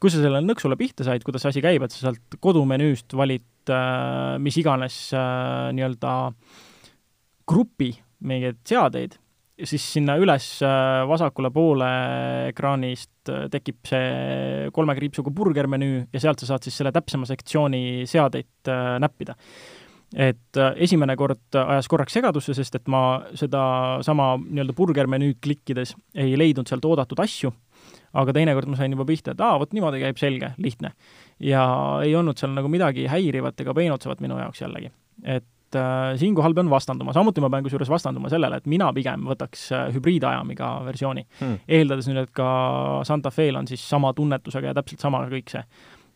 kui 0.00 0.12
sa 0.12 0.20
sellele 0.20 0.44
nõksule 0.44 0.76
pihta 0.78 1.06
said, 1.06 1.24
kuidas 1.26 1.44
see 1.44 1.54
asi 1.54 1.64
käib, 1.64 1.84
et 1.86 1.94
sa 1.94 2.06
sealt 2.06 2.38
kodumenüüst 2.42 3.14
valid 3.16 3.72
äh, 3.72 4.36
mis 4.42 4.58
iganes 4.60 4.98
äh, 5.16 5.70
nii-öelda 5.76 6.16
grupi 7.46 7.92
mingeid 8.26 8.58
seadeid, 8.66 9.16
siis 9.64 9.84
sinna 9.96 10.16
üles 10.20 10.48
äh, 10.64 11.04
vasakule 11.08 11.50
poole 11.54 11.88
ekraanist 12.50 13.30
äh, 13.32 13.46
tekib 13.52 13.80
see 13.88 14.68
kolme 14.76 14.96
kriipsuga 14.98 15.32
burgermenüü 15.32 16.06
ja 16.12 16.22
sealt 16.22 16.42
sa 16.42 16.52
saad 16.52 16.66
siis 16.66 16.76
selle 16.76 16.92
täpsema 16.94 17.28
sektsiooni 17.28 18.04
seadeid 18.08 18.72
äh, 18.72 18.96
näppida. 19.02 19.36
Et 20.14 20.60
äh, 20.60 20.74
esimene 20.86 21.16
kord 21.18 21.56
ajas 21.58 21.88
korraks 21.90 22.14
segadusse, 22.14 22.54
sest 22.54 22.76
et 22.78 22.90
ma 22.92 23.22
sedasama 23.34 24.34
nii-öelda 24.44 24.76
burgermenüüd 24.76 25.40
klikkides 25.42 25.96
ei 26.14 26.36
leidnud 26.38 26.68
sealt 26.68 26.84
oodatud 26.86 27.24
asju 27.24 27.52
aga 28.12 28.36
teinekord 28.36 28.70
ma 28.70 28.78
sain 28.78 28.94
juba 28.94 29.06
pihta, 29.08 29.34
et 29.34 29.42
aa, 29.44 29.58
vot 29.60 29.74
niimoodi 29.76 30.00
käib, 30.04 30.20
selge, 30.20 30.52
lihtne. 30.62 30.92
ja 31.40 31.66
ei 32.04 32.14
olnud 32.16 32.38
seal 32.38 32.54
nagu 32.56 32.70
midagi 32.72 33.06
häirivat 33.10 33.60
ega 33.60 33.74
peenutsevat 33.74 34.22
minu 34.24 34.38
jaoks 34.40 34.62
jällegi. 34.62 34.92
et 35.24 35.76
äh, 35.76 36.14
siinkohal 36.20 36.54
pean 36.54 36.70
vastanduma, 36.70 37.12
samuti 37.16 37.40
ma 37.40 37.50
pean 37.50 37.66
kusjuures 37.66 37.90
vastanduma 37.90 38.30
sellele, 38.32 38.60
et 38.60 38.66
mina 38.66 38.92
pigem 38.96 39.26
võtaks 39.28 39.68
äh, 39.72 39.86
hübriidajamiga 39.96 40.72
versiooni 40.86 41.26
hmm., 41.40 41.60
eeldades 41.68 42.08
nüüd, 42.10 42.22
et 42.24 42.34
ka 42.36 42.48
Santa 43.08 43.32
Fe'l 43.34 43.58
on 43.58 43.68
siis 43.68 43.82
sama 43.88 44.12
tunnetusega 44.16 44.72
ja 44.72 44.78
täpselt 44.80 45.04
sama 45.04 45.26
kõik 45.30 45.52
see 45.52 45.64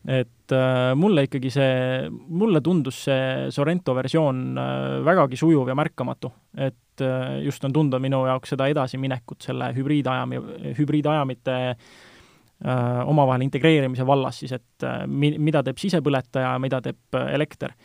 et 0.07 0.53
äh, 0.55 0.91
mulle 0.97 1.27
ikkagi 1.27 1.51
see, 1.53 1.73
mulle 2.09 2.61
tundus 2.65 3.03
see 3.05 3.49
Sorrento 3.53 3.93
versioon 3.95 4.57
äh, 4.57 4.95
vägagi 5.05 5.37
sujuv 5.37 5.69
ja 5.69 5.75
märkamatu. 5.77 6.31
et 6.57 7.01
äh, 7.01 7.41
just 7.45 7.63
on 7.65 7.73
tunda 7.73 7.99
minu 7.99 8.25
jaoks 8.25 8.55
seda 8.55 8.67
edasiminekut 8.67 9.41
selle 9.41 9.71
hübriidajami, 9.75 10.41
hübriidajamite 10.79 11.57
äh, 12.65 13.01
omavahel 13.05 13.45
integreerimise 13.45 14.05
vallas 14.07 14.41
siis, 14.41 14.51
et 14.57 14.83
äh, 14.83 15.05
mi-, 15.07 15.37
mida 15.37 15.63
teeb 15.63 15.77
sisepõletaja, 15.81 16.57
mida 16.59 16.81
teeb 16.81 17.17
äh, 17.17 17.33
elekter. 17.35 17.75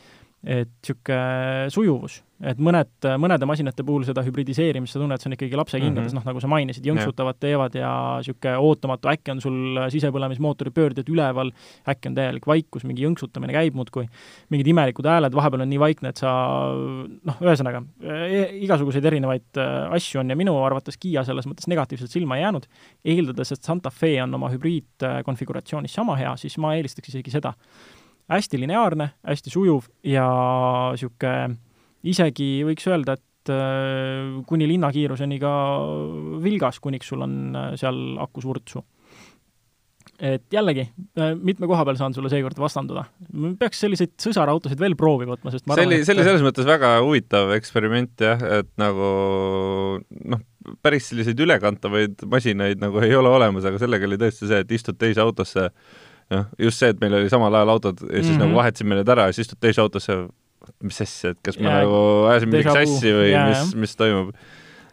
Et 0.46 0.70
niisugune 0.70 1.70
sujuvus, 1.74 2.20
et 2.46 2.58
mõned, 2.62 3.06
mõnede 3.18 3.46
masinate 3.48 3.82
puhul 3.86 4.04
seda 4.06 4.22
hübridiseerimist 4.22 4.94
sa 4.94 5.00
tunned, 5.00 5.18
see 5.18 5.30
on 5.30 5.34
ikkagi 5.34 5.58
lapsekingades 5.58 6.12
mm, 6.12 6.20
-hmm. 6.20 6.20
noh, 6.20 6.26
nagu 6.28 6.42
sa 6.42 6.50
mainisid, 6.52 6.86
jõnksutavad 6.86 7.38
teevad 7.42 7.74
ja 7.74 7.90
niisugune 8.20 8.52
ootamatu, 8.62 9.10
äkki 9.10 9.32
on 9.34 9.40
sul 9.42 9.80
sisepõlemismootori 9.90 10.70
pöörded 10.76 11.10
üleval, 11.10 11.50
äkki 11.88 12.12
on 12.12 12.18
täielik 12.20 12.46
vaikus, 12.46 12.86
mingi 12.86 13.02
jõnksutamine 13.02 13.56
käib 13.56 13.74
muudkui, 13.74 14.06
mingid 14.54 14.70
imelikud 14.70 15.10
hääled, 15.10 15.34
vahepeal 15.34 15.66
on 15.66 15.72
nii 15.72 15.82
vaikne, 15.82 16.14
et 16.14 16.22
sa 16.22 16.30
noh, 16.70 17.42
ühesõnaga 17.42 17.82
e, 18.06 18.46
igasuguseid 18.68 19.10
erinevaid 19.10 19.58
äh, 19.58 19.90
asju 19.98 20.22
on 20.22 20.30
ja 20.30 20.38
minu 20.38 20.54
arvates 20.62 21.00
Kiia 21.00 21.26
selles 21.26 21.50
mõttes 21.50 21.66
negatiivselt 21.66 22.12
silma 22.12 22.38
ei 22.38 22.46
jäänud, 22.46 22.70
eeldades, 23.04 23.56
et 23.56 23.66
Santa 23.66 23.90
Fe 23.90 24.14
on 24.22 24.38
oma 24.38 24.52
hübriidkonfiguratsioonis 24.54 25.98
sama 25.98 26.20
hea, 26.20 26.36
siis 26.38 26.54
ma 26.62 26.76
eelistaks 26.78 27.10
isegi 27.14 27.34
seda 27.34 27.56
hästi 28.32 28.60
lineaarne, 28.60 29.10
hästi 29.26 29.52
sujuv 29.52 29.86
ja 30.06 30.26
niisugune 30.94 31.56
isegi 32.06 32.50
võiks 32.66 32.86
öelda, 32.90 33.16
et 33.16 33.52
äh, 33.52 34.42
kuni 34.48 34.68
linnakiiruseni 34.70 35.38
ka 35.42 35.54
vilgas, 36.42 36.80
kuniks 36.82 37.10
sul 37.12 37.24
on 37.26 37.56
äh, 37.56 37.72
seal 37.80 38.20
akus 38.22 38.46
vurtsu. 38.46 38.84
et 40.16 40.46
jällegi, 40.52 40.86
äh, 41.20 41.34
mitme 41.36 41.68
koha 41.68 41.84
peal 41.84 41.98
saan 41.98 42.14
sulle 42.14 42.30
seekord 42.32 42.58
vastanduda. 42.58 43.04
peaks 43.58 43.82
selliseid 43.84 44.14
sõsarautosid 44.22 44.80
veel 44.80 44.96
proovi 44.96 45.26
võtma, 45.28 45.52
sest 45.52 45.66
see 45.66 45.86
oli, 45.86 46.02
see 46.04 46.16
oli 46.16 46.26
selles 46.26 46.44
mõttes 46.46 46.68
väga 46.68 46.96
huvitav 47.04 47.52
eksperiment 47.58 48.26
jah, 48.26 48.42
et 48.60 48.70
nagu 48.80 49.10
noh, 50.00 50.44
päris 50.82 51.10
selliseid 51.10 51.40
ülekantavaid 51.42 52.26
masinaid 52.30 52.82
nagu 52.82 53.02
ei 53.04 53.14
ole 53.18 53.30
olemas, 53.30 53.66
aga 53.68 53.82
sellega 53.82 54.08
oli 54.08 54.18
tõesti 54.20 54.48
see, 54.50 54.62
et 54.64 54.76
istud 54.78 54.98
teise 54.98 55.22
autosse 55.22 55.68
jah, 56.32 56.48
just 56.58 56.82
see, 56.82 56.90
et 56.94 57.00
meil 57.02 57.14
oli 57.20 57.30
samal 57.32 57.54
ajal 57.54 57.74
autod 57.76 58.02
ja 58.02 58.10
siis 58.10 58.28
mm 58.30 58.34
-hmm. 58.34 58.44
nagu 58.44 58.60
vahetasime 58.60 58.98
need 58.98 59.08
ära 59.14 59.28
ja 59.28 59.32
siis 59.32 59.46
istud 59.46 59.60
teise 59.60 59.80
autosse, 59.80 60.18
mis 60.82 61.00
asja, 61.00 61.30
et 61.30 61.40
kas 61.42 61.58
me 61.58 61.68
yeah. 61.68 61.82
nagu 61.82 61.98
ajasime 62.30 62.56
midagi 62.56 62.78
sassi 62.78 63.12
või 63.14 63.28
yeah, 63.30 63.50
mis, 63.50 63.74
mis 63.74 63.96
toimub 63.96 64.32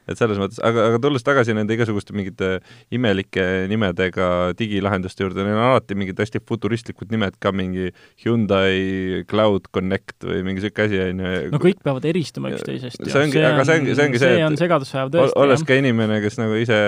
et 0.08 0.20
selles 0.20 0.40
mõttes, 0.42 0.60
aga, 0.64 0.90
aga 0.92 1.00
tulles 1.04 1.24
tagasi 1.26 1.56
nende 1.56 1.76
igasuguste 1.76 2.16
mingite 2.16 2.58
imelike 2.94 3.44
nimedega 3.72 4.54
digilahenduste 4.60 5.26
juurde, 5.26 5.46
neil 5.46 5.58
on 5.58 5.66
alati 5.72 5.98
mingid 5.98 6.20
hästi 6.20 6.42
futuristlikud 6.48 7.14
nimed 7.14 7.38
ka, 7.44 7.54
mingi 7.56 7.92
Hyundai 8.24 9.24
Cloud 9.30 9.70
Connect 9.74 10.28
või 10.28 10.44
mingi 10.48 10.64
niisugune 10.64 10.88
asi, 10.88 11.00
on 11.04 11.24
ju. 11.24 11.52
no 11.54 11.62
kõik 11.64 11.82
peavad 11.86 12.08
eristuma 12.10 12.52
üksteisest. 12.54 13.02
see 13.04 13.22
ongi, 13.22 13.42
aga 13.44 13.66
see 13.68 13.80
ongi, 13.80 13.96
see 13.96 14.08
ongi 14.08 14.22
see, 14.22 14.34
see 14.38 14.48
on 14.48 14.60
segadusse 14.60 14.98
ajav 15.00 15.14
tõesti. 15.14 15.38
olles 15.44 15.66
ka 15.68 15.78
inimene, 15.80 16.20
kes 16.24 16.40
nagu 16.42 16.58
ise 16.60 16.80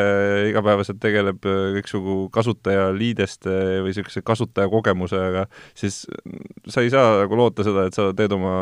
igapäevaselt 0.51 1.01
tegeleb 1.03 1.49
äh, 1.49 1.61
kõiksugu 1.79 2.17
kasutajaliideste 2.35 3.55
või 3.85 3.91
niisuguse 3.91 4.23
kasutajakogemusega, 4.25 5.45
siis 5.77 6.03
sa 6.67 6.83
ei 6.83 6.91
saa 6.93 7.21
nagu 7.23 7.39
loota 7.39 7.65
seda, 7.67 7.87
et 7.89 7.97
sa 7.97 8.09
teed 8.17 8.35
oma 8.35 8.55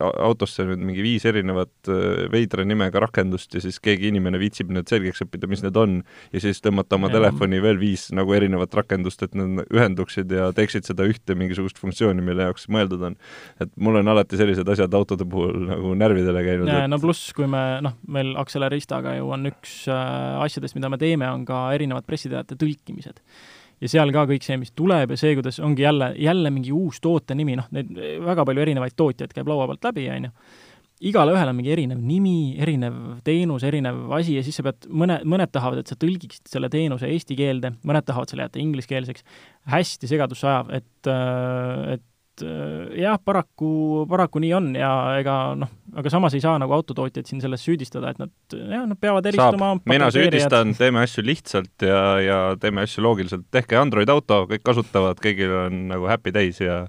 autosse 0.00 0.66
nüüd 0.68 0.82
mingi 0.84 1.04
viis 1.04 1.26
erinevat 1.28 1.92
äh, 1.92 2.26
veidra 2.32 2.66
nimega 2.66 3.02
rakendust 3.06 3.54
ja 3.56 3.64
siis 3.64 3.80
keegi 3.82 3.89
inimene 3.98 4.38
viitsib 4.40 4.70
need 4.74 4.90
selgeks 4.90 5.24
õppida, 5.24 5.48
mis 5.50 5.64
need 5.64 5.76
on, 5.80 6.00
ja 6.34 6.42
siis 6.42 6.62
tõmmata 6.64 6.98
oma 6.98 7.10
ja. 7.10 7.16
telefoni 7.18 7.60
veel 7.62 7.80
viis 7.80 8.08
nagu 8.16 8.34
erinevat 8.36 8.74
rakendust, 8.78 9.22
et 9.26 9.36
nad 9.38 9.64
ühenduksid 9.66 10.32
ja 10.34 10.50
teeksid 10.56 10.88
seda 10.88 11.06
ühte 11.08 11.36
mingisugust 11.38 11.80
funktsiooni, 11.82 12.24
mille 12.24 12.48
jaoks 12.48 12.68
mõeldud 12.72 13.06
on. 13.10 13.18
et 13.60 13.72
mul 13.76 14.00
on 14.00 14.12
alati 14.14 14.40
sellised 14.40 14.68
asjad 14.68 14.94
autode 14.94 15.26
puhul 15.28 15.66
nagu 15.68 15.94
närvidele 15.98 16.44
käinud. 16.46 16.70
Et... 16.70 16.90
no 16.90 17.00
pluss, 17.02 17.32
kui 17.36 17.48
me 17.50 17.64
noh, 17.84 17.96
meil 18.08 18.34
Acceleristaga 18.40 19.16
ju 19.18 19.32
on 19.34 19.50
üks 19.50 19.82
äh, 19.90 20.44
asjadest, 20.44 20.78
mida 20.78 20.92
me 20.92 21.00
teeme, 21.00 21.28
on 21.30 21.46
ka 21.48 21.68
erinevad 21.76 22.06
pressiteate 22.08 22.58
tõlkimised 22.60 23.20
ja 23.80 23.88
seal 23.88 24.12
ka 24.14 24.26
kõik 24.28 24.44
see, 24.44 24.58
mis 24.60 24.72
tuleb 24.76 25.14
ja 25.14 25.18
see, 25.20 25.34
kuidas 25.38 25.60
ongi 25.64 25.86
jälle, 25.86 26.12
jälle 26.20 26.52
mingi 26.52 26.72
uus 26.76 27.00
toote 27.00 27.36
nimi, 27.38 27.56
noh, 27.58 27.68
neid 27.74 27.92
väga 28.26 28.44
palju 28.48 28.64
erinevaid 28.66 28.96
tootjaid 28.98 29.32
käib 29.36 29.48
laua 29.48 29.68
pealt 29.70 29.88
läbi, 29.90 30.08
on 30.12 30.28
ju 30.28 30.34
igal 31.00 31.32
ühel 31.32 31.48
on 31.48 31.56
mingi 31.56 31.72
erinev 31.72 32.00
nimi, 32.04 32.36
erinev 32.60 32.98
teenus, 33.26 33.64
erinev 33.66 34.10
asi 34.16 34.36
ja 34.36 34.44
siis 34.44 34.58
sa 34.60 34.66
pead, 34.66 34.84
mõne, 34.92 35.20
mõned 35.28 35.52
tahavad, 35.52 35.80
et 35.80 35.90
sa 35.90 35.96
tõlgiksid 36.00 36.50
selle 36.50 36.70
teenuse 36.72 37.08
eesti 37.08 37.38
keelde, 37.38 37.74
mõned 37.88 38.06
tahavad 38.08 38.30
selle 38.30 38.46
jätta 38.46 38.60
ingliskeelseks, 38.62 39.26
hästi 39.72 40.10
segadusse 40.10 40.48
ajav, 40.50 40.70
et, 40.76 41.08
äh, 41.08 41.96
et 41.96 42.44
äh, 42.44 43.00
jah, 43.00 43.16
paraku, 43.24 43.72
paraku 44.10 44.44
nii 44.44 44.52
on 44.60 44.70
ja 44.76 44.92
ega 45.22 45.40
noh, 45.62 45.72
aga 45.96 46.12
samas 46.12 46.36
ei 46.36 46.44
saa 46.44 46.60
nagu 46.60 46.76
autotootjaid 46.76 47.32
siin 47.32 47.40
selles 47.40 47.64
süüdistada, 47.64 48.12
et 48.12 48.20
nad 48.20 48.60
jah, 48.60 48.84
nad 48.84 49.00
peavad 49.00 49.32
eristuma 49.32 49.74
mina 49.88 50.12
süüdistan, 50.12 50.76
teeme 50.76 51.00
asju 51.06 51.24
lihtsalt 51.24 51.88
ja, 51.88 52.00
ja 52.20 52.40
teeme 52.60 52.84
asju 52.84 53.08
loogiliselt, 53.08 53.48
tehke 53.54 53.80
Android 53.80 54.12
auto, 54.12 54.44
kõik 54.52 54.68
kasutavad, 54.68 55.24
kõigil 55.24 55.62
on 55.64 55.86
nagu 55.94 56.12
happy 56.12 56.36
days 56.36 56.60
ja 56.60 56.82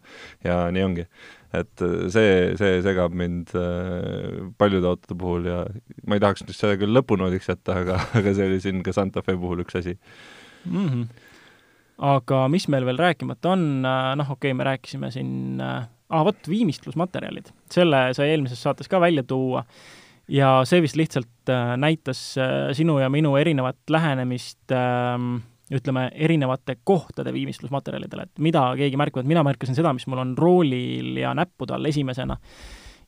ja 0.43 0.65
nii 0.73 0.89
ongi 0.91 1.07
et 1.57 1.83
äh, 1.83 2.07
see, 2.11 2.35
see 2.59 2.79
segab 2.85 3.15
mind 3.17 3.51
äh, 3.57 4.39
paljude 4.59 4.87
autode 4.93 5.17
puhul 5.19 5.47
ja 5.49 5.63
ma 6.07 6.17
ei 6.17 6.23
tahaks 6.23 6.45
nüüd 6.45 6.57
seda 6.57 6.77
küll 6.79 6.95
lõpunoodiks 6.95 7.51
jätta, 7.51 7.81
aga, 7.83 7.99
aga 8.19 8.35
see 8.37 8.47
oli 8.47 8.61
siin 8.63 8.83
ka 8.85 8.95
Santa 8.95 9.23
Fe 9.25 9.35
puhul 9.39 9.63
üks 9.65 9.77
asi 9.79 9.97
mm. 9.97 10.85
-hmm. 10.87 11.07
aga 12.11 12.43
mis 12.51 12.67
meil 12.71 12.87
veel 12.87 13.01
rääkimata 13.01 13.55
on, 13.55 13.65
äh, 13.83 14.11
noh, 14.19 14.31
okei 14.31 14.51
okay,, 14.51 14.57
me 14.57 14.69
rääkisime 14.69 15.11
siin 15.11 15.61
ah 15.61 16.25
vot, 16.27 16.39
viimistlusmaterjalid, 16.47 17.51
selle 17.71 18.09
sai 18.15 18.31
eelmises 18.33 18.63
saates 18.63 18.91
ka 18.91 18.99
välja 19.03 19.23
tuua 19.23 19.65
ja 20.31 20.61
see 20.67 20.81
vist 20.83 20.95
lihtsalt 20.99 21.51
näitas 21.77 22.19
sinu 22.77 22.99
ja 22.99 23.09
minu 23.11 23.35
erinevat 23.39 23.91
lähenemist 23.91 24.71
äh, 24.71 25.19
ütleme, 25.71 26.09
erinevate 26.13 26.77
kohtade 26.83 27.33
viimistlusmaterjalidele, 27.35 28.27
et 28.27 28.43
mida 28.43 28.65
keegi 28.79 28.99
märkab, 28.99 29.23
et 29.23 29.31
mina 29.31 29.43
märkasin 29.47 29.77
seda, 29.77 29.93
mis 29.95 30.07
mul 30.11 30.23
on 30.23 30.33
roolil 30.37 31.15
ja 31.21 31.33
näppude 31.37 31.77
all 31.77 31.87
esimesena, 31.87 32.37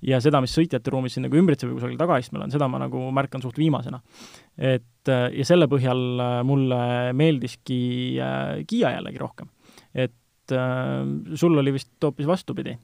ja 0.03 0.19
seda, 0.23 0.41
mis 0.43 0.53
sõitjate 0.55 0.91
ruumis 0.93 1.15
siin 1.15 1.25
nagu 1.27 1.37
ümbritseb 1.39 1.69
või 1.69 1.77
kusagil 1.79 1.99
tagaistmel 1.99 2.45
on, 2.45 2.53
seda 2.53 2.67
ma 2.71 2.81
nagu 2.81 3.05
märkan 3.15 3.43
suht 3.43 3.59
viimasena. 3.59 4.01
et 4.57 5.11
ja 5.11 5.45
selle 5.47 5.67
põhjal 5.71 6.01
äh, 6.21 6.39
mulle 6.47 6.79
meeldiski 7.17 7.79
äh, 8.21 8.63
Kiia 8.67 8.93
jällegi 8.97 9.19
rohkem. 9.19 9.49
et 9.93 10.51
äh, 10.51 11.35
sul 11.35 11.57
oli 11.57 11.73
vist 11.75 11.91
hoopis 12.03 12.27
vastupidi 12.27 12.77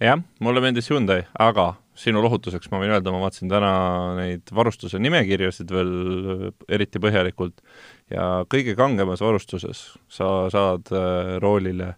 jah, 0.00 0.20
mulle 0.40 0.60
meeldis 0.60 0.90
Hyundai, 0.90 1.24
aga 1.38 1.74
sinu 1.96 2.22
lohutuseks 2.24 2.70
ma 2.72 2.80
võin 2.82 2.94
öelda, 2.94 3.12
ma 3.14 3.22
vaatasin 3.24 3.50
täna 3.50 3.74
neid 4.18 4.54
varustuse 4.54 5.00
nimekirjasid 5.02 5.70
veel 5.72 6.50
eriti 6.68 7.02
põhjalikult 7.02 7.62
ja 8.12 8.46
kõige 8.52 8.76
kangemas 8.78 9.22
varustuses 9.24 9.86
sa 10.12 10.48
saad 10.52 10.92
äh, 10.94 11.36
roolile 11.42 11.94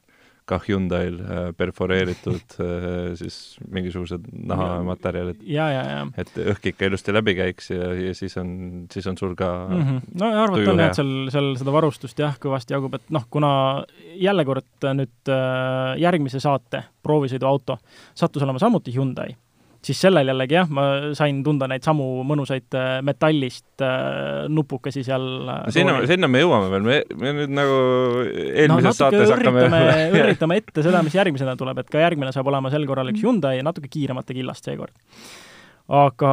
ka 0.49 0.57
Hyundai'l 0.65 1.19
äh, 1.21 1.41
perforeeritud 1.59 2.55
äh, 2.65 3.17
siis 3.21 3.59
mingisugused 3.69 4.31
nahamaterjalid. 4.33 5.43
ja, 5.45 5.67
ja, 5.75 5.83
ja. 5.91 6.07
et 6.17 6.31
õhk 6.41 6.71
ikka 6.73 6.89
ilusti 6.89 7.13
läbi 7.13 7.35
käiks 7.41 7.73
ja, 7.75 7.91
ja 7.99 8.15
siis 8.17 8.39
on, 8.41 8.87
siis 8.93 9.11
on 9.11 9.19
sul 9.21 9.35
ka 9.39 9.51
mm 9.67 9.83
-hmm. 9.83 10.15
no 10.23 10.31
arvata 10.45 10.71
on 10.73 10.85
jah, 10.85 10.93
et 10.93 11.01
seal, 11.01 11.13
seal 11.35 11.51
seda 11.61 11.75
varustust 11.75 12.23
jah, 12.23 12.39
kõvasti 12.41 12.77
jagub, 12.77 12.95
et 12.95 13.11
noh, 13.11 13.27
kuna 13.31 13.51
jälle 14.15 14.47
kord 14.49 14.89
nüüd 14.95 15.35
järgmise 15.99 16.41
saate 16.41 16.85
proovisõiduauto 17.03 17.79
sattus 18.15 18.43
olema 18.43 18.59
samuti 18.63 18.95
Hyundai 18.95 19.35
siis 19.85 20.01
sellel 20.03 20.29
jällegi 20.33 20.57
jah, 20.57 20.71
ma 20.75 20.85
sain 21.17 21.41
tunda 21.47 21.69
neid 21.71 21.85
samu 21.87 22.07
mõnusaid 22.27 22.77
äh, 22.77 22.89
metallist 23.07 23.85
äh, 23.85 24.47
nupukesi 24.51 25.05
seal 25.07 25.27
äh, 25.45 25.61
no 25.69 25.75
sinna, 25.75 25.97
sinna 26.11 26.31
me 26.31 26.43
jõuame 26.43 26.71
veel, 26.73 26.87
me, 26.87 26.99
me 27.21 27.35
nüüd 27.41 27.55
nagu 27.55 27.77
eelmises 28.27 28.89
no, 28.91 28.95
saates 28.99 29.35
hakkame 29.35 29.67
üritame 30.23 30.61
ette 30.63 30.85
seda, 30.87 31.03
mis 31.07 31.17
järgmisena 31.19 31.57
tuleb, 31.61 31.85
et 31.85 31.93
ka 31.93 32.03
järgmine 32.03 32.35
saab 32.35 32.51
olema 32.51 32.73
sel 32.75 32.87
korral 32.91 33.13
üks 33.13 33.23
Hyundai 33.25 33.59
ja 33.61 33.67
natuke 33.67 33.91
kiiremate 33.93 34.37
killast 34.37 34.67
seekord 34.67 34.95
aga 35.89 36.33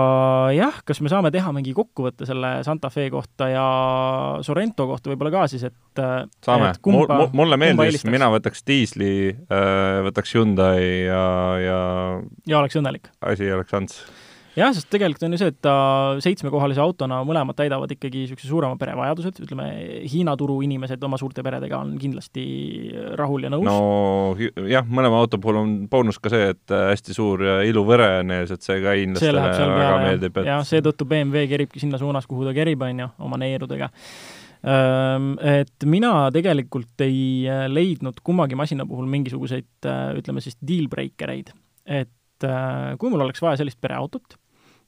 jah, 0.52 0.82
kas 0.84 1.00
me 1.00 1.12
saame 1.12 1.32
teha 1.32 1.52
mingi 1.56 1.72
kokkuvõtte 1.76 2.28
selle 2.28 2.58
Santa 2.68 2.89
Fe 2.91 3.08
kohta 3.13 3.48
ja 3.48 3.68
Sorrento 4.44 4.88
kohta 4.89 5.13
võib-olla 5.13 5.32
ka 5.32 5.46
siis, 5.52 5.63
et 5.70 6.04
saame, 6.44 6.74
mulle 7.36 7.60
meeldis, 7.62 8.04
mina 8.10 8.28
võtaks 8.34 8.65
diisli, 8.68 9.32
äh, 9.32 10.02
võtaks 10.10 10.36
Hyundai 10.36 11.08
ja, 11.08 11.26
ja 11.63 11.80
ja 12.52 12.60
oleks 12.60 12.76
õnnelik. 12.82 13.10
asi 13.24 13.48
oleks 13.56 13.80
ants 13.80 14.04
jah, 14.56 14.72
sest 14.76 14.89
tegelikult 14.94 15.26
on 15.28 15.36
ju 15.36 15.39
see, 15.41 15.52
et 15.54 15.58
ta 15.63 15.76
seitsmekohalise 16.24 16.82
autona 16.84 17.22
mõlemad 17.28 17.58
täidavad 17.58 17.91
ikkagi 17.96 18.24
niisuguse 18.24 18.50
suurema 18.50 18.80
pere 18.80 18.96
vajadused, 18.98 19.41
ütleme, 19.46 19.68
Hiina 20.12 20.36
turu 20.39 20.60
inimesed 20.65 21.04
oma 21.08 21.20
suurte 21.22 21.44
peredega 21.46 21.80
on 21.82 21.96
kindlasti 22.02 22.46
rahul 23.20 23.48
ja 23.48 23.52
nõus. 23.54 23.68
no 23.68 24.70
jah, 24.72 24.88
mõlema 24.88 25.20
auto 25.24 25.39
puhul 25.41 25.62
on 25.62 25.76
boonus 25.91 26.22
ka 26.24 26.32
see, 26.34 26.54
et 26.56 26.76
hästi 26.76 27.18
suur 27.18 27.44
iluvõre 27.68 28.10
on 28.22 28.38
ees, 28.39 28.56
et 28.56 28.65
see 28.65 28.80
ka 28.84 28.96
hiinlastele 28.96 29.44
väga 29.44 29.68
peale, 29.76 30.00
meeldib 30.10 30.41
et.... 30.41 30.50
jah, 30.54 30.63
seetõttu 30.68 31.10
BMW 31.10 31.50
keribki 31.52 31.84
sinna 31.84 32.02
suunas, 32.02 32.28
kuhu 32.30 32.48
ta 32.48 32.56
kerib, 32.56 32.88
on 32.88 33.06
ju, 33.06 33.12
oma 33.28 33.39
neerudega 33.41 33.91
et 34.65 35.86
mina 35.86 36.12
tegelikult 36.34 37.04
ei 37.06 37.46
äh, 37.46 37.65
leidnud 37.70 38.18
kummagi 38.26 38.58
masina 38.58 38.86
puhul 38.89 39.06
mingisuguseid, 39.12 39.68
äh, 39.86 40.15
ütleme 40.18 40.41
siis, 40.41 40.58
deal 40.58 40.88
breaker 40.89 41.34
eid. 41.36 41.52
et 41.86 42.48
äh, 42.48 42.96
kui 42.98 43.12
mul 43.13 43.22
oleks 43.22 43.44
vaja 43.44 43.60
sellist 43.62 43.78
pereautot, 43.82 44.39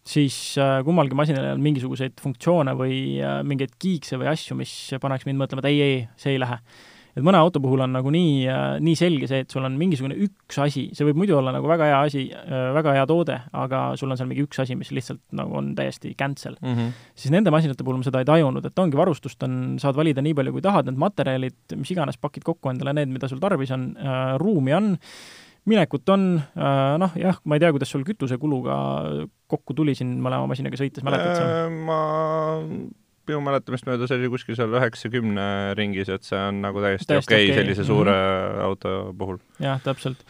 siis 0.08 0.36
äh, 0.62 0.82
kummalgi 0.88 1.18
masinal 1.18 1.46
ei 1.46 1.54
olnud 1.54 1.68
mingisuguseid 1.68 2.20
funktsioone 2.24 2.76
või 2.80 3.00
äh, 3.20 3.40
mingeid 3.48 3.76
kiikse 3.82 4.20
või 4.20 4.32
asju, 4.32 4.58
mis 4.60 4.74
paneks 5.04 5.28
mind 5.28 5.42
mõtlema, 5.42 5.64
et 5.64 5.72
ei, 5.72 5.82
ei, 5.84 6.06
see 6.20 6.36
ei 6.36 6.42
lähe. 6.42 6.60
et 7.18 7.26
mõne 7.26 7.40
auto 7.42 7.58
puhul 7.58 7.82
on 7.82 7.96
nagu 7.96 8.12
nii, 8.14 8.46
nii 8.86 8.98
selge 8.98 9.26
see, 9.28 9.42
et 9.42 9.52
sul 9.52 9.66
on 9.66 9.74
mingisugune 9.80 10.14
üks 10.22 10.60
asi, 10.62 10.84
see 10.94 11.08
võib 11.08 11.18
muidu 11.18 11.34
olla 11.40 11.52
nagu 11.56 11.66
väga 11.68 11.88
hea 11.90 12.02
asi, 12.06 12.22
väga 12.76 12.94
hea 12.94 13.08
toode, 13.10 13.40
aga 13.58 13.80
sul 13.98 14.14
on 14.14 14.20
seal 14.20 14.30
mingi 14.30 14.46
üks 14.46 14.62
asi, 14.62 14.78
mis 14.78 14.94
lihtsalt 14.94 15.24
nagu 15.40 15.58
on 15.58 15.72
täiesti 15.76 16.14
cancel 16.20 16.60
mm. 16.62 16.76
-hmm. 16.76 16.94
siis 17.18 17.34
nende 17.34 17.52
masinate 17.52 17.84
puhul 17.84 17.98
ma 17.98 18.06
seda 18.06 18.22
ei 18.22 18.30
tajunud, 18.30 18.70
et 18.70 18.84
ongi 18.86 19.00
varustust 19.00 19.44
on, 19.50 19.58
saad 19.82 19.98
valida 19.98 20.22
nii 20.22 20.38
palju, 20.38 20.54
kui 20.54 20.62
tahad, 20.62 20.86
need 20.86 21.02
materjalid, 21.02 21.58
mis 21.76 21.92
iganes, 21.96 22.22
pakid 22.22 22.46
kokku 22.46 22.70
endale 22.70 22.94
need, 22.94 23.10
mida 23.10 23.28
sul 23.28 23.42
tarvis 23.42 23.74
on 23.74 23.90
äh,, 23.98 24.38
ruumi 24.38 24.78
on, 24.78 24.94
minekut 25.68 26.10
on, 26.14 26.30
äh, 26.56 26.94
noh 27.02 27.16
jah, 27.20 27.42
ma 27.46 27.58
ei 27.58 27.64
tea, 27.64 27.74
kuidas 27.76 27.92
sul 27.92 28.06
kütusekuluga 28.08 28.78
kokku 29.52 29.76
tuli 29.78 29.96
siin 29.98 30.16
mõlema 30.24 30.48
masinaga 30.50 30.80
sõites, 30.80 31.06
mäletad 31.06 31.36
sa? 31.36 31.50
Äh, 31.66 31.78
ma 31.88 32.00
minu 33.28 33.42
mäletamist 33.44 33.88
mööda 33.88 34.08
see 34.08 34.20
oli 34.20 34.30
kuskil 34.32 34.58
seal 34.58 34.76
üheksa-kümne 34.80 35.48
ringis, 35.78 36.12
et 36.14 36.28
see 36.28 36.40
on 36.40 36.62
nagu 36.64 36.84
täiesti, 36.84 37.10
täiesti 37.10 37.34
okei 37.34 37.42
okay, 37.42 37.52
okay. 37.52 37.64
sellise 37.64 37.88
suure 37.88 38.14
mm 38.14 38.54
-hmm. 38.54 38.62
auto 38.70 38.94
puhul. 39.18 39.42
jah, 39.64 39.82
täpselt. 39.84 40.24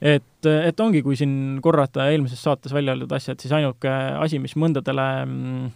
et, 0.00 0.46
et 0.48 0.80
ongi, 0.80 1.02
kui 1.02 1.16
siin 1.16 1.60
korrata 1.62 2.08
eelmises 2.10 2.42
saates 2.42 2.72
välja 2.72 2.96
öeldud 2.96 3.12
asja, 3.12 3.32
et 3.32 3.40
siis 3.40 3.52
ainuke 3.52 3.92
asi, 4.24 4.38
mis 4.38 4.56
mõndadele 4.56 5.08
mm, 5.26 5.70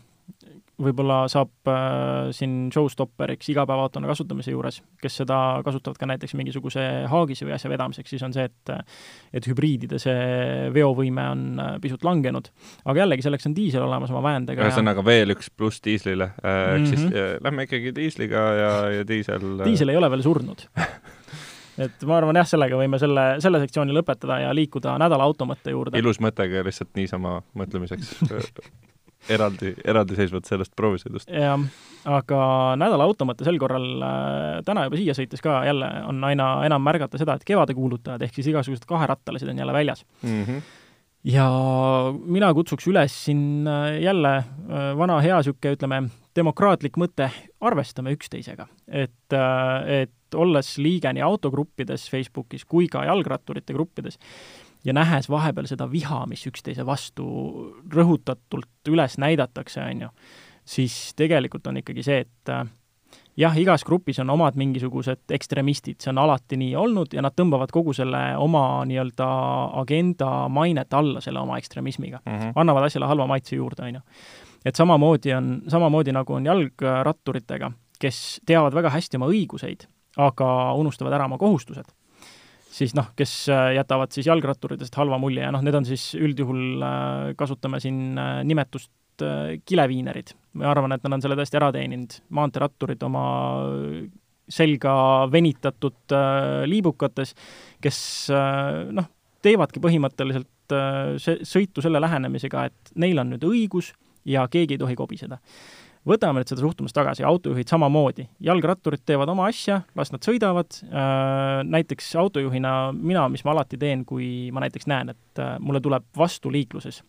võib-olla 0.81 1.25
saab 1.31 1.71
äh, 1.71 2.31
siin 2.35 2.69
showstopperiks 2.75 3.49
igapäevaautona 3.53 4.09
kasutamise 4.11 4.55
juures, 4.55 4.81
kes 5.03 5.21
seda 5.23 5.39
kasutavad 5.67 5.99
ka 6.01 6.09
näiteks 6.11 6.35
mingisuguse 6.39 6.85
haagise 7.11 7.47
või 7.47 7.55
asja 7.55 7.71
vedamiseks, 7.71 8.15
siis 8.15 8.25
on 8.27 8.35
see, 8.35 8.49
et 8.49 8.73
et 9.35 9.47
hübriidide 9.51 10.01
see 10.03 10.69
veovõime 10.75 11.27
on 11.31 11.45
äh, 11.63 11.73
pisut 11.83 12.05
langenud. 12.07 12.51
aga 12.85 13.05
jällegi, 13.05 13.27
selleks 13.27 13.47
on 13.51 13.57
diisel 13.57 13.87
olemas 13.87 14.11
oma 14.11 14.25
väendega. 14.27 14.67
ühesõnaga 14.67 15.05
ja... 15.05 15.09
veel 15.11 15.37
üks 15.37 15.51
pluss 15.55 15.83
diislile 15.85 16.33
äh,, 16.43 16.75
ehk 16.75 16.81
mm 16.81 16.85
-hmm. 16.85 16.95
siis 16.95 17.05
äh, 17.13 17.37
lähme 17.45 17.69
ikkagi 17.69 17.95
diisliga 17.95 18.47
ja, 18.61 18.73
ja 18.99 19.09
diisel 19.09 19.61
äh... 19.61 19.65
diisel 19.65 19.95
ei 19.95 20.01
ole 20.01 20.11
veel 20.11 20.23
surnud 20.27 20.67
et 21.87 22.03
ma 22.07 22.19
arvan 22.19 22.37
jah, 22.39 22.49
sellega 22.49 22.79
võime 22.79 22.99
selle, 23.03 23.27
selle 23.43 23.61
sektsiooni 23.63 23.95
lõpetada 23.95 24.41
ja 24.43 24.55
liikuda 24.55 24.99
nädala 24.99 25.27
automõtte 25.27 25.71
juurde. 25.71 25.99
ilus 25.99 26.21
mõte 26.21 26.49
ka 26.51 26.67
lihtsalt 26.67 26.95
niisama 26.99 27.41
mõtlemiseks 27.55 28.19
eraldi, 29.33 29.73
eraldiseisvalt 29.85 30.49
sellest 30.49 30.75
proovisõidust. 30.77 31.31
jah, 31.33 31.61
aga 32.05 32.39
nädala 32.81 33.07
automõte 33.09 33.47
sel 33.47 33.59
korral 33.61 33.89
äh, 34.05 34.63
täna 34.67 34.87
juba 34.89 35.01
siia 35.01 35.17
sõites 35.17 35.45
ka 35.45 35.63
jälle 35.69 35.91
on 36.09 36.23
aina 36.29 36.49
enam 36.69 36.85
märgata 36.85 37.21
seda, 37.21 37.37
et 37.39 37.47
kevade 37.49 37.77
kuulutajad 37.77 38.23
ehk 38.25 38.35
siis 38.37 38.51
igasugused 38.53 38.89
kaherattalised 38.89 39.51
on 39.51 39.63
jälle 39.63 39.77
väljas 39.77 40.05
mm. 40.23 40.43
-hmm. 40.43 40.61
ja 41.35 41.47
mina 42.25 42.53
kutsuks 42.55 42.89
üles 42.93 43.17
siin 43.25 43.67
äh, 43.69 44.03
jälle 44.03 44.37
äh, 44.37 44.91
vana 44.99 45.21
hea 45.21 45.41
niisugune, 45.41 45.79
ütleme, 45.79 46.03
demokraatlik 46.37 46.99
mõte, 46.99 47.31
arvestame 47.61 48.13
üksteisega. 48.13 48.67
et, 48.89 49.33
et 49.87 50.35
olles 50.35 50.79
liige 50.79 51.13
nii 51.13 51.23
autogruppides 51.23 52.11
Facebookis 52.11 52.65
kui 52.65 52.89
ka 52.91 53.05
jalgratturite 53.05 53.73
gruppides, 53.73 54.19
ja 54.85 54.93
nähes 54.93 55.29
vahepeal 55.31 55.67
seda 55.67 55.89
viha, 55.91 56.25
mis 56.31 56.47
üksteise 56.47 56.87
vastu 56.87 57.27
rõhutatult 57.93 58.93
üles 58.93 59.19
näidatakse, 59.19 59.81
on 59.81 60.07
ju, 60.07 60.09
siis 60.65 61.15
tegelikult 61.17 61.67
on 61.67 61.81
ikkagi 61.81 62.05
see, 62.05 62.25
et 62.27 62.53
äh, 62.53 62.67
jah, 63.41 63.57
igas 63.59 63.85
grupis 63.85 64.19
on 64.23 64.31
omad 64.31 64.59
mingisugused 64.61 65.35
ekstremistid, 65.35 66.01
see 66.03 66.13
on 66.13 66.21
alati 66.25 66.59
nii 66.61 66.75
olnud 66.79 67.17
ja 67.17 67.25
nad 67.25 67.37
tõmbavad 67.37 67.73
kogu 67.75 67.95
selle 67.97 68.23
oma 68.41 68.85
nii-öelda 68.89 69.29
agenda 69.81 70.31
mainet 70.53 70.95
alla 70.95 71.23
selle 71.25 71.41
oma 71.41 71.59
ekstremismiga 71.59 72.21
mm. 72.25 72.39
-hmm. 72.39 72.53
annavad 72.55 72.89
asjale 72.89 73.11
halva 73.11 73.27
maitse 73.27 73.57
juurde, 73.57 73.83
on 73.83 73.95
ju. 73.95 74.01
et 74.65 74.77
samamoodi 74.77 75.35
on, 75.35 75.63
samamoodi 75.69 76.13
nagu 76.13 76.35
on 76.35 76.47
jalgratturitega, 76.47 77.73
kes 78.01 78.41
teavad 78.47 78.75
väga 78.75 78.91
hästi 78.91 79.17
oma 79.17 79.27
õiguseid, 79.33 79.89
aga 80.17 80.73
unustavad 80.75 81.13
ära 81.13 81.25
oma 81.25 81.39
kohustused 81.39 81.91
siis 82.75 82.95
noh, 82.97 83.11
kes 83.19 83.33
äh, 83.53 83.71
jätavad 83.79 84.13
siis 84.15 84.29
jalgratturitest 84.29 84.97
halva 84.99 85.19
mulje 85.23 85.45
ja 85.45 85.53
noh, 85.55 85.63
need 85.65 85.77
on 85.79 85.87
siis 85.89 86.11
üldjuhul, 86.19 86.63
äh, 86.83 87.33
kasutame 87.39 87.81
siin 87.83 88.19
äh, 88.19 88.39
nimetust 88.47 88.93
kileviinerid. 89.15 90.33
ma 90.59 90.73
arvan, 90.73 90.91
et 90.91 91.05
nad 91.07 91.15
on 91.15 91.23
selle 91.23 91.37
tõesti 91.39 91.55
ära 91.55 91.69
teeninud, 91.71 92.17
maanteeratturid 92.35 93.05
oma 93.07 93.21
selga 94.51 94.95
venitatud 95.31 96.15
liibukates, 96.67 97.31
kes 97.79 98.01
noh, 98.99 99.07
teevadki 99.47 99.79
põhimõtteliselt 99.85 100.75
see, 101.23 101.47
sõitu 101.47 101.85
selle 101.87 102.03
lähenemisega, 102.03 102.65
et 102.67 102.91
neil 102.99 103.23
on 103.23 103.31
nüüd 103.37 103.47
õigus 103.47 103.93
ja 104.27 104.49
keegi 104.51 104.75
ei 104.75 104.83
tohi 104.83 104.99
kobiseda 104.99 105.39
võtame 106.09 106.41
nüüd 106.41 106.51
seda 106.51 106.63
suhtumist 106.63 106.97
tagasi, 106.97 107.25
autojuhid 107.27 107.71
samamoodi, 107.71 108.27
jalgratturid 108.45 109.05
teevad 109.07 109.31
oma 109.33 109.49
asja, 109.51 109.81
las 109.97 110.13
nad 110.13 110.25
sõidavad. 110.27 110.79
Äh,, 110.85 111.63
näiteks 111.69 112.13
autojuhina 112.21 112.75
mina, 112.95 113.27
mis 113.33 113.45
ma 113.47 113.55
alati 113.55 113.81
teen, 113.81 114.05
kui 114.09 114.51
ma 114.55 114.65
näiteks 114.65 114.89
näen, 114.91 115.15
et 115.15 115.43
äh, 115.43 115.57
mulle 115.61 115.83
tuleb 115.85 116.07
vastu 116.19 116.53
liikluses, 116.53 117.03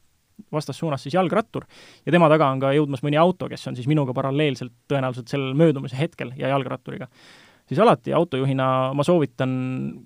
vastassuunas 0.52 1.04
siis 1.06 1.16
jalgrattur, 1.16 1.68
ja 2.06 2.12
tema 2.16 2.30
taga 2.32 2.50
on 2.52 2.62
ka 2.64 2.74
jõudmas 2.76 3.04
mõni 3.06 3.20
auto, 3.20 3.50
kes 3.52 3.68
on 3.72 3.78
siis 3.78 3.88
minuga 3.92 4.16
paralleelselt 4.16 4.74
tõenäoliselt 4.92 5.32
sellel 5.32 5.56
möödumise 5.60 6.00
hetkel 6.00 6.34
ja 6.40 6.52
jalgratturiga, 6.52 7.08
siis 7.68 7.80
alati 7.80 8.14
autojuhina 8.16 8.70
ma 8.96 9.06
soovitan, 9.08 9.52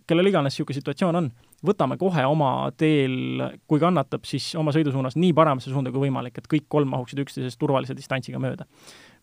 kellel 0.09 0.29
iganes 0.29 0.53
niisugune 0.53 0.77
situatsioon 0.81 1.21
on, 1.21 1.31
võtame 1.65 1.97
kohe 1.99 2.23
oma 2.25 2.69
teel, 2.77 3.43
kui 3.67 3.81
kannatab, 3.81 4.25
siis 4.27 4.51
oma 4.59 4.73
sõidusuunas 4.75 5.17
nii 5.19 5.33
paremasse 5.37 5.71
suunda 5.71 5.91
kui 5.91 6.07
võimalik, 6.07 6.39
et 6.39 6.47
kõik 6.51 6.67
kolm 6.71 6.91
mahuksid 6.93 7.21
üksteisest 7.25 7.59
turvalise 7.59 7.95
distantsiga 7.97 8.39
mööda. 8.39 8.65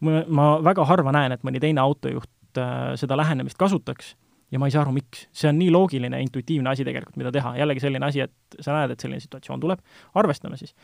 ma 0.01 0.59
väga 0.61 0.85
harva 0.85 1.13
näen, 1.13 1.33
et 1.33 1.43
mõni 1.43 1.61
teine 1.61 1.81
autojuht 1.81 2.61
äh, 2.61 2.95
seda 2.97 3.17
lähenemist 3.17 3.57
kasutaks 3.59 4.15
ja 4.53 4.59
ma 4.59 4.69
ei 4.69 4.75
saa 4.75 4.83
aru, 4.83 4.93
miks. 4.93 5.27
see 5.33 5.49
on 5.49 5.59
nii 5.59 5.71
loogiline 5.71 6.21
intuitiivne 6.23 6.71
asi 6.71 6.85
tegelikult, 6.85 7.17
mida 7.17 7.33
teha. 7.33 7.57
jällegi 7.57 7.81
selline 7.81 8.07
asi, 8.07 8.21
et 8.21 8.61
sa 8.61 8.77
näed, 8.77 8.91
et 8.91 9.01
selline 9.01 9.21
situatsioon 9.21 9.61
tuleb, 9.61 9.81
arvestame 10.15 10.57
siis 10.57 10.75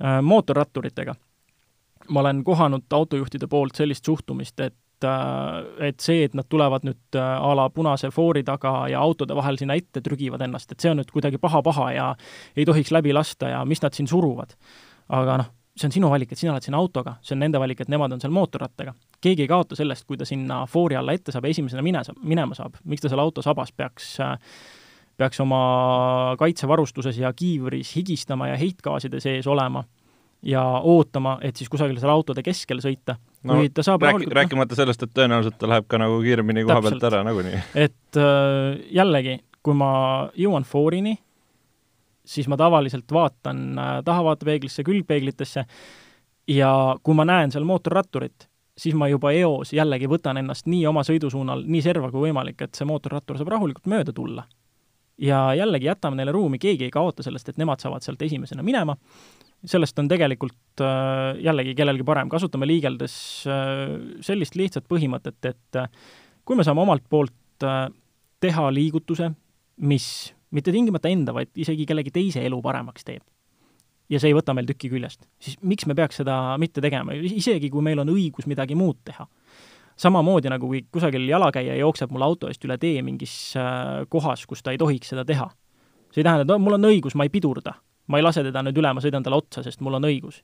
äh,. 0.00 0.22
mootorratturitega 0.22 1.14
ma 2.08 2.20
olen 2.20 2.44
kohanud 2.44 2.82
autojuhtide 2.90 3.46
poolt 3.46 3.74
sellist 3.74 4.04
suhtumist, 4.04 4.60
et 4.60 4.74
Äh, 5.04 5.88
et 5.88 6.00
see, 6.00 6.24
et 6.26 6.34
nad 6.38 6.48
tulevad 6.48 6.84
nüüd 6.86 7.18
äh, 7.18 7.22
a 7.22 7.54
la 7.56 7.68
punase 7.70 8.10
foori 8.14 8.44
taga 8.46 8.88
ja 8.90 9.00
autode 9.00 9.36
vahel 9.36 9.58
sinna 9.60 9.76
ette 9.78 10.02
trügivad 10.04 10.42
ennast, 10.44 10.72
et 10.72 10.80
see 10.80 10.92
on 10.92 11.00
nüüd 11.00 11.10
kuidagi 11.12 11.40
paha-paha 11.42 11.88
ja 11.96 12.10
ei 12.56 12.66
tohiks 12.68 12.92
läbi 12.94 13.14
lasta 13.14 13.52
ja 13.52 13.64
mis 13.68 13.82
nad 13.82 13.96
siin 13.96 14.08
suruvad. 14.10 14.56
aga 15.12 15.38
noh, 15.42 15.48
see 15.76 15.88
on 15.88 15.92
sinu 15.92 16.10
valik, 16.12 16.32
et 16.32 16.38
sina 16.38 16.52
oled 16.54 16.64
siin 16.64 16.76
autoga, 16.76 17.16
see 17.24 17.34
on 17.36 17.42
nende 17.44 17.60
valik, 17.60 17.80
et 17.82 17.90
nemad 17.92 18.12
on 18.12 18.20
seal 18.20 18.32
mootorrattaga. 18.32 18.94
keegi 19.20 19.46
ei 19.46 19.48
kaota 19.48 19.76
sellest, 19.76 20.06
kui 20.06 20.16
ta 20.16 20.28
sinna 20.28 20.64
foori 20.66 20.96
alla 20.96 21.12
ette 21.12 21.32
saab 21.32 21.48
ja 21.48 21.56
esimesena 21.56 21.82
mine 21.82 22.02
minema 22.22 22.54
saab. 22.54 22.78
miks 22.84 23.02
ta 23.02 23.12
seal 23.12 23.20
auto 23.20 23.42
sabas 23.42 23.72
peaks 23.72 24.14
äh, 24.20 24.36
peaks 25.16 25.40
oma 25.40 26.36
kaitsevarustuses 26.38 27.18
ja 27.18 27.32
kiivris 27.32 27.96
higistama 27.96 28.48
ja 28.48 28.56
heitgaaside 28.56 29.20
sees 29.20 29.46
olema 29.46 29.84
ja 30.42 30.62
ootama, 30.82 31.36
et 31.42 31.56
siis 31.56 31.70
kusagil 31.70 31.98
seal 32.02 32.10
autode 32.10 32.42
keskel 32.42 32.82
sõita 32.82 33.16
no, 33.46 33.56
kui 33.58 33.70
ta 33.74 33.84
saab 33.86 34.02
rääki, 34.02 34.26
rääkimata 34.34 34.76
sellest, 34.78 35.04
et 35.06 35.14
tõenäoliselt 35.14 35.58
ta 35.60 35.70
läheb 35.70 35.86
ka 35.90 36.00
nagu 36.02 36.18
kiiremini 36.22 36.64
koha 36.66 36.80
pealt 36.82 37.04
ära 37.10 37.22
nagunii. 37.26 37.60
et 37.78 38.18
äh, 38.18 38.80
jällegi, 38.90 39.38
kui 39.62 39.76
ma 39.78 39.92
jõuan 40.38 40.66
foorini, 40.66 41.14
siis 42.26 42.48
ma 42.50 42.58
tavaliselt 42.58 43.12
vaatan 43.14 43.66
äh, 43.78 43.92
tahavaatepeeglisse, 44.04 44.84
külgpeeglitesse 44.86 45.66
ja 46.50 46.72
kui 47.02 47.14
ma 47.18 47.26
näen 47.28 47.54
seal 47.54 47.66
mootorratturit, 47.68 48.48
siis 48.78 48.96
ma 48.98 49.06
juba 49.12 49.30
eos 49.38 49.72
jällegi 49.76 50.10
võtan 50.10 50.42
ennast 50.42 50.66
nii 50.66 50.82
oma 50.90 51.06
sõidusuunal 51.06 51.62
nii 51.68 51.84
serva 51.84 52.10
kui 52.10 52.26
võimalik, 52.26 52.66
et 52.66 52.74
see 52.74 52.88
mootorrattur 52.88 53.38
saab 53.38 53.54
rahulikult 53.54 53.86
mööda 53.86 54.12
tulla. 54.16 54.48
ja 55.18 55.54
jällegi 55.54 55.86
jätame 55.86 56.18
neile 56.18 56.32
ruumi, 56.32 56.58
keegi 56.58 56.88
ei 56.88 56.90
kaota 56.90 57.22
sellest, 57.22 57.48
et 57.48 57.62
nemad 57.62 57.78
saavad 57.78 58.02
sealt 58.02 58.22
esimesena 58.22 58.62
minema 58.62 58.96
sellest 59.68 59.98
on 59.98 60.08
tegelikult 60.10 60.82
äh, 60.82 61.38
jällegi 61.42 61.74
kellelgi 61.78 62.04
parem, 62.06 62.30
kasutame 62.32 62.66
liigeldes 62.66 63.14
äh, 63.46 63.94
sellist 64.24 64.56
lihtsat 64.58 64.88
põhimõtet, 64.90 65.38
et 65.46 65.78
äh, 65.78 65.90
kui 66.44 66.58
me 66.58 66.66
saame 66.66 66.82
omalt 66.82 67.06
poolt 67.10 67.34
teha 68.42 68.62
liigutuse, 68.74 69.28
mis 69.86 70.06
mitte 70.50 70.72
tingimata 70.74 71.12
enda, 71.12 71.30
vaid 71.36 71.52
isegi 71.62 71.84
kellegi 71.86 72.10
teise 72.10 72.42
elu 72.42 72.56
paremaks 72.64 73.06
teeb, 73.06 73.22
ja 74.10 74.18
see 74.18 74.32
ei 74.32 74.34
võta 74.34 74.50
meil 74.56 74.66
tükki 74.66 74.90
küljest, 74.90 75.28
siis 75.38 75.54
miks 75.62 75.86
me 75.86 75.94
peaks 75.94 76.18
seda 76.18 76.56
mitte 76.58 76.82
tegema, 76.82 77.14
isegi 77.14 77.70
kui 77.70 77.84
meil 77.86 78.02
on 78.02 78.10
õigus 78.10 78.48
midagi 78.50 78.74
muud 78.74 78.98
teha. 79.06 79.28
samamoodi 80.02 80.50
nagu 80.50 80.66
kui 80.66 80.82
kusagil 80.90 81.28
jalakäija 81.28 81.76
jookseb 81.78 82.10
mul 82.10 82.26
auto 82.26 82.50
eest 82.50 82.64
üle 82.66 82.78
tee 82.82 82.98
mingis 83.02 83.54
kohas, 84.08 84.42
kus 84.46 84.62
ta 84.62 84.74
ei 84.74 84.78
tohiks 84.78 85.14
seda 85.14 85.24
teha. 85.24 85.46
see 86.10 86.24
ei 86.24 86.24
tähenda, 86.24 86.42
et 86.42 86.50
no 86.50 86.58
mul 86.58 86.80
on 86.80 86.90
õigus, 86.90 87.14
ma 87.14 87.28
ei 87.28 87.30
pidurda 87.30 87.76
ma 88.10 88.18
ei 88.18 88.24
lase 88.24 88.44
teda 88.46 88.62
nüüd 88.66 88.78
üle, 88.80 88.92
ma 88.94 89.02
sõidan 89.04 89.24
talle 89.24 89.38
otsa, 89.38 89.64
sest 89.64 89.82
mul 89.84 89.98
on 89.98 90.08
õigus. 90.08 90.42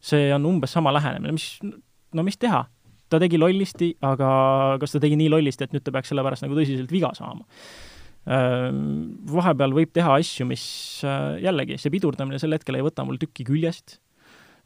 see 0.00 0.32
on 0.34 0.44
umbes 0.46 0.72
sama 0.72 0.92
lähenemine, 0.94 1.32
mis, 1.34 1.58
no 2.14 2.22
mis 2.22 2.38
teha? 2.38 2.66
ta 3.08 3.18
tegi 3.20 3.38
lollisti, 3.40 3.94
aga 4.04 4.30
kas 4.80 4.92
ta 4.94 5.00
tegi 5.00 5.16
nii 5.16 5.30
lollisti, 5.32 5.64
et 5.64 5.72
nüüd 5.72 5.84
ta 5.84 5.94
peaks 5.94 6.12
selle 6.12 6.24
pärast 6.26 6.44
nagu 6.44 6.56
tõsiselt 6.58 6.92
viga 6.92 7.08
saama? 7.16 7.46
Vahepeal 8.28 9.72
võib 9.72 9.94
teha 9.96 10.18
asju, 10.20 10.44
mis 10.50 10.64
jällegi, 11.40 11.78
see 11.80 11.92
pidurdamine 11.94 12.40
sel 12.40 12.52
hetkel 12.52 12.76
ei 12.76 12.84
võta 12.84 13.06
mul 13.08 13.16
tükki 13.20 13.46
küljest, 13.48 13.96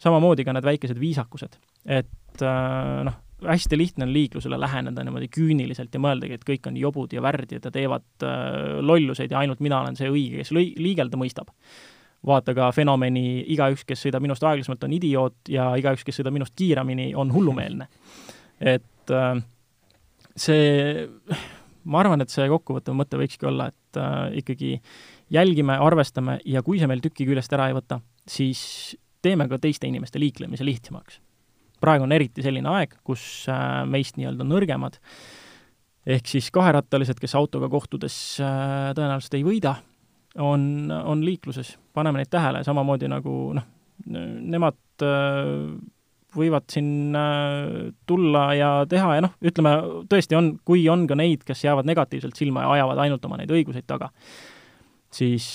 samamoodi 0.02 0.42
ka 0.42 0.56
need 0.56 0.66
väikesed 0.66 0.98
viisakused. 0.98 1.54
et 1.86 2.42
noh, 2.42 3.20
hästi 3.46 3.78
lihtne 3.78 4.06
on 4.06 4.12
liiklusele 4.14 4.58
läheneda 4.60 5.04
niimoodi 5.04 5.28
küüniliselt 5.32 5.94
ja 5.94 6.00
mõeldagi, 6.02 6.38
et 6.38 6.46
kõik 6.46 6.66
on 6.70 6.76
jobud 6.78 7.14
ja 7.14 7.22
värdjad 7.22 7.66
ja 7.66 7.72
teevad 7.74 8.26
lolluseid 8.82 9.30
ja 9.30 9.42
ainult 9.42 9.62
mina 9.62 9.80
olen 9.82 9.98
see 9.98 10.10
õige, 10.10 10.42
kes 10.42 10.52
liigelda 10.54 11.18
mõistab. 11.18 11.50
Vaata 12.26 12.54
ka 12.54 12.68
fenomeni, 12.74 13.42
igaüks, 13.54 13.84
kes 13.86 14.04
sõidab 14.06 14.22
minust 14.24 14.44
aeglasemalt, 14.46 14.84
on 14.86 14.94
idioot 14.94 15.50
ja 15.52 15.72
igaüks, 15.78 16.04
kes 16.06 16.20
sõidab 16.20 16.36
minust 16.36 16.54
kiiremini, 16.58 17.10
on 17.18 17.32
hullumeelne. 17.34 17.88
et 18.60 19.10
äh, 19.10 19.42
see, 20.38 21.08
ma 21.84 22.02
arvan, 22.02 22.22
et 22.22 22.30
see 22.30 22.46
kokkuvõttev 22.50 22.96
mõte 22.96 23.18
võikski 23.18 23.48
olla, 23.50 23.68
et 23.72 24.00
äh, 24.00 24.38
ikkagi 24.42 24.76
jälgime, 25.34 25.78
arvestame 25.82 26.38
ja 26.46 26.62
kui 26.62 26.78
see 26.78 26.90
meil 26.90 27.02
tüki 27.02 27.26
küljest 27.26 27.52
ära 27.52 27.68
ei 27.70 27.76
võta, 27.76 27.98
siis 28.28 28.94
teeme 29.22 29.48
ka 29.50 29.58
teiste 29.58 29.90
inimeste 29.90 30.22
liiklemise 30.22 30.66
lihtsamaks. 30.66 31.20
praegu 31.82 32.06
on 32.06 32.12
eriti 32.14 32.42
selline 32.42 32.70
aeg, 32.70 33.00
kus 33.02 33.48
äh, 33.50 33.82
meist 33.82 34.14
nii-öelda 34.16 34.46
nõrgemad, 34.46 35.00
ehk 36.06 36.26
siis 36.26 36.50
kaherattalised, 36.54 37.18
kes 37.18 37.34
autoga 37.34 37.68
kohtudes 37.70 38.14
tõenäoliselt 38.38 39.34
ei 39.38 39.42
võida, 39.46 39.80
on, 40.38 40.90
on 40.90 41.24
liikluses, 41.24 41.74
paneme 41.92 42.22
neid 42.22 42.30
tähele, 42.32 42.62
samamoodi 42.64 43.10
nagu 43.10 43.34
noh, 43.58 43.66
nemad 44.06 45.04
äh, 45.04 45.74
võivad 46.32 46.64
siin 46.72 47.12
tulla 48.08 48.46
ja 48.56 48.70
teha 48.88 49.18
ja 49.18 49.24
noh, 49.26 49.34
ütleme 49.44 49.74
tõesti 50.08 50.36
on, 50.38 50.54
kui 50.64 50.86
on 50.88 51.04
ka 51.10 51.16
neid, 51.18 51.44
kes 51.44 51.66
jäävad 51.66 51.88
negatiivselt 51.88 52.38
silma 52.38 52.64
ja 52.64 52.72
ajavad 52.78 53.02
ainult 53.04 53.24
oma 53.28 53.36
neid 53.40 53.52
õiguseid 53.52 53.84
taga, 53.88 54.08
siis 55.12 55.46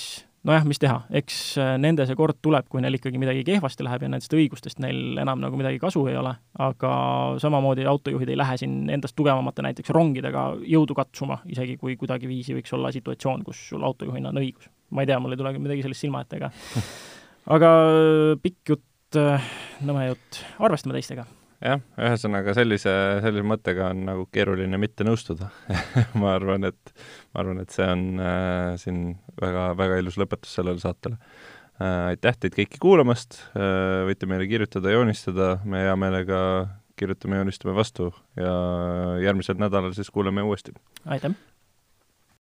nojah, 0.46 0.64
mis 0.68 0.80
teha, 0.80 1.00
eks 1.20 1.38
äh, 1.60 1.72
nende 1.80 2.06
see 2.08 2.16
kord 2.18 2.38
tuleb, 2.44 2.68
kui 2.70 2.82
neil 2.82 2.98
ikkagi 2.98 3.20
midagi 3.20 3.44
kehvasti 3.46 3.86
läheb 3.86 4.04
ja 4.04 4.10
nendest 4.12 4.34
õigustest 4.34 4.82
neil 4.82 5.18
enam 5.22 5.42
nagu 5.42 5.58
midagi 5.58 5.80
kasu 5.82 6.04
ei 6.10 6.18
ole, 6.18 6.34
aga 6.62 6.92
samamoodi 7.42 7.86
autojuhid 7.90 8.32
ei 8.32 8.38
lähe 8.38 8.58
siin 8.60 8.90
endast 8.94 9.16
tugevamate 9.18 9.64
näiteks 9.66 9.92
rongidega 9.94 10.48
jõudu 10.62 10.96
katsuma, 10.98 11.40
isegi 11.50 11.78
kui 11.80 11.96
kuidagiviisi 12.00 12.56
võiks 12.58 12.74
olla 12.76 12.92
situatsioon, 12.94 13.46
kus 13.46 13.62
sul 13.72 13.86
autojuhina 13.88 14.32
on 14.32 14.42
õigus. 14.42 14.70
ma 14.90 15.04
ei 15.04 15.10
tea, 15.10 15.18
mul 15.20 15.34
ei 15.34 15.40
tule 15.40 15.54
midagi 15.58 15.84
sellist 15.86 16.06
silma 16.06 16.22
ette, 16.24 16.38
aga 16.40 16.52
aga 17.58 17.72
pikk 18.42 18.76
jutt, 18.76 19.18
äh, 19.18 19.50
nõme 19.84 20.10
jutt, 20.12 20.44
arvestame 20.58 20.96
teistega 20.98 21.26
jah, 21.64 21.82
ühesõnaga 21.98 22.54
sellise, 22.56 22.94
sellise 23.24 23.46
mõttega 23.46 23.90
on 23.92 24.04
nagu 24.08 24.26
keeruline 24.34 24.80
mitte 24.80 25.06
nõustuda 25.06 25.50
ma 26.20 26.34
arvan, 26.36 26.68
et, 26.70 26.92
ma 27.32 27.42
arvan, 27.44 27.62
et 27.64 27.74
see 27.74 27.86
on 27.86 28.04
äh, 28.22 28.74
siin 28.80 29.04
väga, 29.40 29.70
väga 29.78 30.00
ilus 30.02 30.18
lõpetus 30.20 30.54
sellele 30.58 30.82
saatele 30.82 31.18
äh,. 31.18 32.14
aitäh 32.14 32.38
teid 32.38 32.56
kõiki 32.58 32.82
kuulamast 32.82 33.40
äh,, 33.54 34.04
võite 34.08 34.30
meile 34.30 34.48
kirjutada, 34.50 34.94
joonistada, 34.94 35.56
me 35.64 35.86
hea 35.86 35.96
meelega 35.98 36.40
kirjutame, 36.98 37.38
joonistame 37.38 37.76
vastu 37.78 38.10
ja 38.38 38.54
järgmisel 39.22 39.58
nädalal 39.60 39.94
siis 39.94 40.10
kuuleme 40.14 40.42
uuesti. 40.46 40.74
aitäh! 41.06 41.34